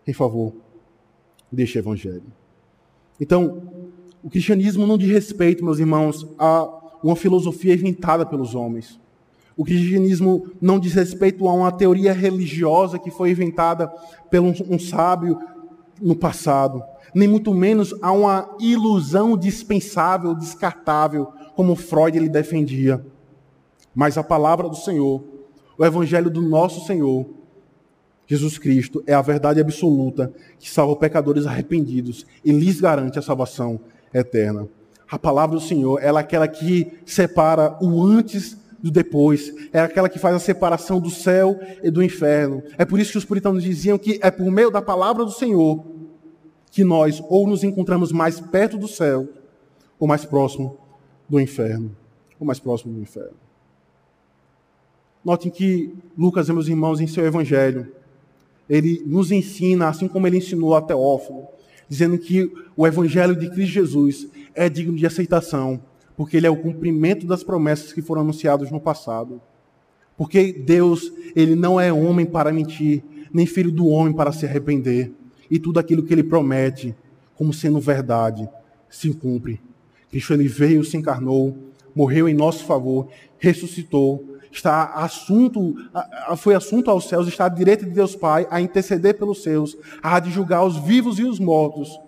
em 0.07 0.13
favor 0.13 0.55
deste 1.51 1.79
evangelho. 1.79 2.23
Então, 3.21 3.63
o 4.23 4.31
cristianismo 4.31 4.87
não 4.87 4.99
diz 4.99 5.11
respeito, 5.11 5.65
meus 5.65 5.79
irmãos, 5.79 6.27
a 6.39 6.81
uma 7.03 7.17
filosofia 7.17 7.75
inventada 7.75 8.27
pelos 8.27 8.55
homens. 8.55 9.01
O 9.57 9.65
cristianismo 9.65 10.51
não 10.61 10.79
diz 10.79 10.95
respeito 10.95 11.47
a 11.49 11.53
uma 11.53 11.73
teoria 11.73 12.13
religiosa 12.13 12.99
que 12.99 13.11
foi 13.11 13.31
inventada 13.31 13.89
por 14.31 14.41
um, 14.41 14.55
um 14.69 14.79
sábio 14.79 15.39
no 16.01 16.17
passado, 16.17 16.83
nem 17.15 17.29
muito 17.29 17.53
menos 17.53 17.95
a 18.01 18.11
uma 18.11 18.57
ilusão 18.59 19.37
dispensável, 19.37 20.35
descartável, 20.35 21.27
como 21.55 21.77
Freud 21.77 22.17
ele 22.17 22.29
defendia. 22.29 23.05
Mas 23.95 24.17
a 24.17 24.25
palavra 24.25 24.69
do 24.69 24.77
Senhor, 24.77 25.23
o 25.77 25.85
evangelho 25.85 26.31
do 26.31 26.41
nosso 26.41 26.87
Senhor, 26.87 27.27
Jesus 28.31 28.59
Cristo 28.59 29.03
é 29.09 29.13
a 29.13 29.21
verdade 29.21 29.61
absoluta 29.61 30.33
que 30.57 30.71
salva 30.71 30.95
pecadores 30.95 31.47
arrependidos 31.47 32.25
e 32.45 32.53
lhes 32.53 32.81
garante 32.81 33.19
a 33.19 33.23
salvação 33.23 33.81
eterna. 34.15 34.69
A 35.11 35.19
palavra 35.19 35.57
do 35.57 35.61
Senhor 35.61 35.99
é 36.01 36.11
aquela 36.11 36.47
que 36.47 36.93
separa 37.05 37.77
o 37.83 38.01
antes 38.01 38.57
do 38.81 38.89
depois, 38.89 39.53
é 39.73 39.81
aquela 39.81 40.09
que 40.09 40.21
faz 40.21 40.37
a 40.37 40.39
separação 40.39 41.01
do 41.01 41.11
céu 41.11 41.59
e 41.83 41.91
do 41.91 42.05
inferno. 42.05 42.63
É 42.79 42.85
por 42.85 43.01
isso 43.01 43.11
que 43.11 43.19
os 43.19 43.25
puritanos 43.25 43.65
diziam 43.65 43.99
que 43.99 44.21
é 44.23 44.31
por 44.31 44.49
meio 44.49 44.71
da 44.71 44.81
palavra 44.81 45.25
do 45.25 45.33
Senhor 45.33 45.85
que 46.71 46.85
nós 46.85 47.21
ou 47.29 47.49
nos 47.49 47.65
encontramos 47.65 48.13
mais 48.13 48.39
perto 48.39 48.79
do 48.79 48.87
céu 48.87 49.29
ou 49.99 50.07
mais 50.07 50.25
próximo 50.25 50.79
do 51.29 51.41
inferno, 51.41 51.97
ou 52.39 52.47
mais 52.47 52.61
próximo 52.61 52.95
do 52.95 53.01
inferno. 53.01 53.35
Notem 55.25 55.51
que 55.51 55.93
Lucas 56.17 56.49
meus 56.49 56.69
irmãos 56.69 57.01
em 57.01 57.09
seu 57.09 57.27
evangelho 57.27 57.99
ele 58.71 59.03
nos 59.05 59.33
ensina, 59.33 59.89
assim 59.89 60.07
como 60.07 60.29
ele 60.29 60.39
ensinou 60.39 60.77
a 60.77 60.81
Teófilo, 60.81 61.49
dizendo 61.89 62.17
que 62.17 62.51
o 62.77 62.87
evangelho 62.87 63.35
de 63.35 63.51
Cristo 63.51 63.73
Jesus 63.73 64.29
é 64.55 64.69
digno 64.69 64.97
de 64.97 65.05
aceitação, 65.05 65.83
porque 66.17 66.37
ele 66.37 66.47
é 66.47 66.51
o 66.51 66.57
cumprimento 66.57 67.27
das 67.27 67.43
promessas 67.43 67.93
que 67.93 68.01
foram 68.01 68.23
anunciadas 68.23 68.71
no 68.71 68.81
passado. 68.81 69.43
Porque 70.17 70.53
Deus, 70.53 71.13
ele 71.35 71.57
não 71.57 71.81
é 71.81 71.93
homem 71.93 72.25
para 72.25 72.53
mentir, 72.53 73.03
nem 73.33 73.45
filho 73.45 73.73
do 73.73 73.89
homem 73.89 74.13
para 74.15 74.31
se 74.31 74.47
arrepender. 74.47 75.11
E 75.51 75.59
tudo 75.59 75.81
aquilo 75.81 76.05
que 76.05 76.15
ele 76.15 76.23
promete, 76.23 76.95
como 77.35 77.53
sendo 77.53 77.81
verdade, 77.81 78.49
se 78.89 79.13
cumpre. 79.13 79.61
Cristo 80.11 80.33
ele 80.33 80.47
veio, 80.47 80.85
se 80.85 80.97
encarnou, 80.97 81.57
morreu 81.93 82.29
em 82.29 82.35
nosso 82.35 82.65
favor, 82.65 83.09
ressuscitou, 83.39 84.30
está 84.51 84.85
assunto, 84.95 85.75
foi 86.37 86.55
assunto 86.55 86.91
aos 86.91 87.09
céus, 87.09 87.29
está 87.29 87.47
à 87.47 87.49
direita 87.49 87.85
de 87.85 87.93
Deus 87.93 88.17
Pai, 88.17 88.47
a 88.51 88.61
interceder 88.61 89.19
pelos 89.19 89.43
seus, 89.43 89.77
a 90.03 90.19
de 90.19 90.31
julgar 90.31 90.65
os 90.65 90.77
vivos 90.77 91.19
e 91.19 91.25
os 91.25 91.39
mortos, 91.39 91.99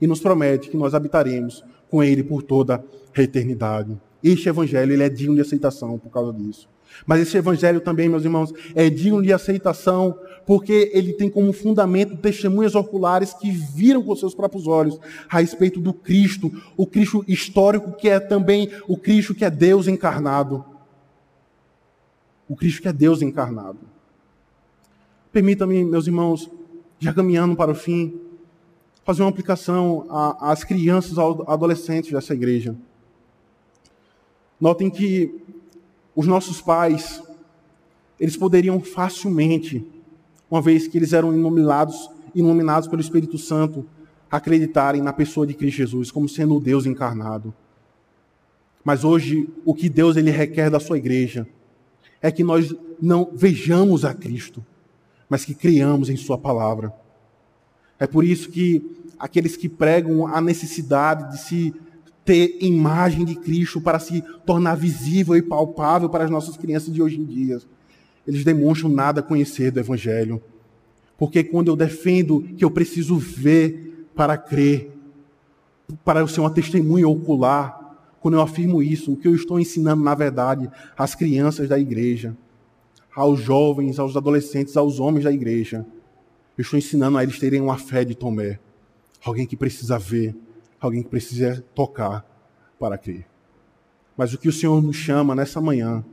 e 0.00 0.06
nos 0.06 0.20
promete 0.20 0.68
que 0.68 0.76
nós 0.76 0.94
habitaremos 0.94 1.64
com 1.90 2.02
Ele 2.02 2.22
por 2.22 2.42
toda 2.42 2.84
a 3.16 3.22
eternidade. 3.22 3.98
Este 4.22 4.48
evangelho 4.48 4.92
ele 4.92 5.02
é 5.02 5.08
digno 5.08 5.34
de 5.34 5.40
aceitação 5.40 5.98
por 5.98 6.10
causa 6.10 6.32
disso. 6.32 6.68
Mas 7.06 7.20
esse 7.20 7.36
evangelho 7.36 7.80
também, 7.80 8.08
meus 8.08 8.24
irmãos, 8.24 8.52
é 8.74 8.90
digno 8.90 9.22
de 9.22 9.32
aceitação 9.32 10.18
porque 10.46 10.90
ele 10.94 11.12
tem 11.12 11.28
como 11.28 11.52
fundamento 11.52 12.16
testemunhas 12.16 12.74
oculares 12.74 13.34
que 13.34 13.50
viram 13.50 14.02
com 14.02 14.16
seus 14.16 14.34
próprios 14.34 14.66
olhos 14.66 14.98
a 15.28 15.40
respeito 15.40 15.78
do 15.78 15.92
Cristo, 15.92 16.50
o 16.76 16.86
Cristo 16.86 17.22
histórico 17.28 17.92
que 17.92 18.08
é 18.08 18.18
também 18.18 18.70
o 18.88 18.96
Cristo 18.96 19.34
que 19.34 19.44
é 19.44 19.50
Deus 19.50 19.86
encarnado 19.86 20.64
o 22.48 22.56
Cristo 22.56 22.82
que 22.82 22.88
é 22.88 22.92
Deus 22.92 23.20
encarnado. 23.20 23.78
Permita-me, 25.30 25.84
meus 25.84 26.06
irmãos, 26.06 26.50
já 26.98 27.12
caminhando 27.12 27.54
para 27.54 27.70
o 27.70 27.74
fim, 27.74 28.18
fazer 29.04 29.22
uma 29.22 29.28
aplicação 29.30 30.06
às 30.40 30.64
crianças, 30.64 31.18
aos 31.18 31.46
adolescentes 31.48 32.10
dessa 32.10 32.34
igreja. 32.34 32.74
Notem 34.60 34.90
que 34.90 35.34
Os 36.16 36.26
nossos 36.26 36.60
pais, 36.60 37.22
eles 38.18 38.36
poderiam 38.36 38.80
facilmente, 38.80 39.86
uma 40.50 40.60
vez 40.60 40.88
que 40.88 40.98
eles 40.98 41.12
eram 41.12 41.32
iluminados, 41.32 42.10
iluminados 42.34 42.88
pelo 42.88 43.00
Espírito 43.00 43.38
Santo, 43.38 43.86
acreditarem 44.28 45.00
na 45.00 45.12
pessoa 45.12 45.46
de 45.46 45.54
Cristo 45.54 45.76
Jesus 45.76 46.10
como 46.10 46.28
sendo 46.28 46.56
o 46.56 46.60
Deus 46.60 46.86
encarnado. 46.86 47.54
Mas 48.82 49.04
hoje, 49.04 49.48
o 49.64 49.72
que 49.72 49.88
Deus 49.88 50.16
ele 50.16 50.32
requer 50.32 50.68
da 50.70 50.80
sua 50.80 50.98
igreja 50.98 51.46
é 52.20 52.30
que 52.30 52.42
nós 52.42 52.74
não 53.00 53.30
vejamos 53.34 54.04
a 54.04 54.12
Cristo, 54.12 54.64
mas 55.28 55.44
que 55.44 55.54
criamos 55.54 56.08
em 56.08 56.16
Sua 56.16 56.38
palavra. 56.38 56.92
É 57.98 58.06
por 58.06 58.24
isso 58.24 58.50
que 58.50 58.82
aqueles 59.18 59.56
que 59.56 59.68
pregam 59.68 60.26
a 60.26 60.40
necessidade 60.40 61.32
de 61.32 61.38
se 61.38 61.74
ter 62.24 62.58
imagem 62.60 63.24
de 63.24 63.34
Cristo 63.34 63.80
para 63.80 63.98
se 63.98 64.22
tornar 64.44 64.74
visível 64.74 65.34
e 65.34 65.42
palpável 65.42 66.08
para 66.08 66.24
as 66.24 66.30
nossas 66.30 66.56
crianças 66.56 66.92
de 66.92 67.00
hoje 67.00 67.18
em 67.18 67.24
dia, 67.24 67.58
eles 68.26 68.44
demonstram 68.44 68.90
nada 68.90 69.22
conhecer 69.22 69.70
do 69.70 69.80
Evangelho. 69.80 70.42
Porque 71.16 71.42
quando 71.42 71.68
eu 71.68 71.76
defendo 71.76 72.42
que 72.56 72.64
eu 72.64 72.70
preciso 72.70 73.16
ver 73.16 74.08
para 74.14 74.36
crer, 74.36 74.92
para 76.04 76.20
eu 76.20 76.28
ser 76.28 76.40
uma 76.40 76.50
testemunha 76.50 77.08
ocular, 77.08 77.77
quando 78.28 78.34
eu 78.34 78.42
afirmo 78.42 78.82
isso, 78.82 79.14
o 79.14 79.16
que 79.16 79.26
eu 79.26 79.34
estou 79.34 79.58
ensinando, 79.58 80.04
na 80.04 80.14
verdade, 80.14 80.70
às 80.98 81.14
crianças 81.14 81.66
da 81.66 81.78
igreja, 81.78 82.36
aos 83.16 83.40
jovens, 83.40 83.98
aos 83.98 84.18
adolescentes, 84.18 84.76
aos 84.76 85.00
homens 85.00 85.24
da 85.24 85.32
igreja, 85.32 85.86
eu 86.58 86.60
estou 86.60 86.78
ensinando 86.78 87.16
a 87.16 87.22
eles 87.22 87.38
terem 87.38 87.62
uma 87.62 87.78
fé 87.78 88.04
de 88.04 88.14
Tomé. 88.14 88.58
Alguém 89.24 89.46
que 89.46 89.56
precisa 89.56 89.98
ver, 89.98 90.36
alguém 90.78 91.02
que 91.02 91.08
precisa 91.08 91.64
tocar 91.74 92.22
para 92.78 92.98
crer. 92.98 93.24
Mas 94.14 94.34
o 94.34 94.38
que 94.38 94.50
o 94.50 94.52
Senhor 94.52 94.82
nos 94.82 94.96
chama 94.96 95.34
nessa 95.34 95.58
manhã 95.58 96.04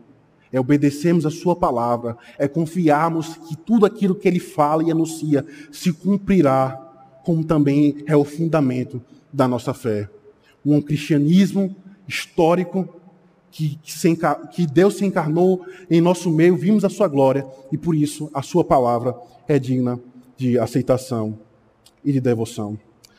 é 0.54 0.58
obedecermos 0.58 1.26
a 1.26 1.30
Sua 1.30 1.54
palavra, 1.54 2.16
é 2.40 2.48
confiarmos 2.48 3.36
que 3.36 3.58
tudo 3.58 3.86
aquilo 3.86 4.16
que 4.16 4.26
Ele 4.26 4.40
fala 4.40 4.84
e 4.84 4.90
anuncia 4.90 5.46
se 5.70 5.92
cumprirá, 5.92 6.82
como 7.26 7.44
também 7.44 8.06
é 8.08 8.16
o 8.16 8.24
fundamento 8.24 9.02
da 9.34 9.50
nossa 9.50 9.74
fé. 9.74 10.10
Um 10.66 10.82
cristianismo 10.82 11.76
histórico 12.08 12.88
que, 13.52 13.80
que, 13.82 14.18
que, 14.52 14.68
Deus 14.68 14.98
se 14.98 15.06
encarnou 15.06 15.66
em 15.90 16.02
nosso 16.02 16.30
meio, 16.30 16.58
vimos 16.58 16.84
a 16.84 16.90
sua 16.90 17.08
glória 17.08 17.46
e 17.72 17.78
por 17.78 17.96
isso 17.96 18.30
a 18.34 18.42
sua 18.42 18.66
palavra 18.66 19.16
é 19.48 19.58
digna 19.58 20.00
de 20.36 20.60
aceitação 20.60 21.40
e 22.04 22.12
de 22.12 22.20
devoção. 22.20 22.78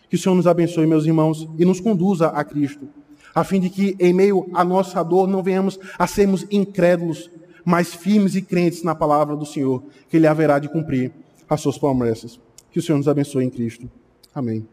Que 0.08 0.16
o 0.16 0.18
Senhor 0.18 0.34
nos 0.34 0.46
abençoe, 0.46 0.86
meus 0.86 1.06
irmãos, 1.06 1.48
e 1.58 1.64
nos 1.64 1.80
conduza 1.80 2.28
a 2.28 2.44
Cristo, 2.44 2.88
a 3.34 3.42
fim 3.42 3.60
de 3.60 3.70
que 3.70 3.96
em 3.98 4.12
meio 4.12 4.48
à 4.52 4.62
nossa 4.64 5.02
dor 5.02 5.26
não 5.26 5.42
venhamos 5.42 5.78
a 5.98 6.06
sermos 6.06 6.46
incrédulos, 6.50 7.30
mas 7.64 7.94
firmes 7.94 8.36
e 8.36 8.42
crentes 8.42 8.82
na 8.82 8.94
palavra 8.94 9.34
do 9.34 9.44
Senhor, 9.44 9.82
que 10.08 10.16
Ele 10.16 10.26
haverá 10.26 10.58
de 10.58 10.68
cumprir 10.68 11.12
as 11.48 11.60
suas 11.60 11.78
promessas. 11.78 12.38
Que 12.70 12.78
o 12.78 12.82
Senhor 12.82 12.98
nos 12.98 13.08
abençoe 13.08 13.44
em 13.44 13.50
Cristo. 13.50 13.90
Amém. 14.34 14.66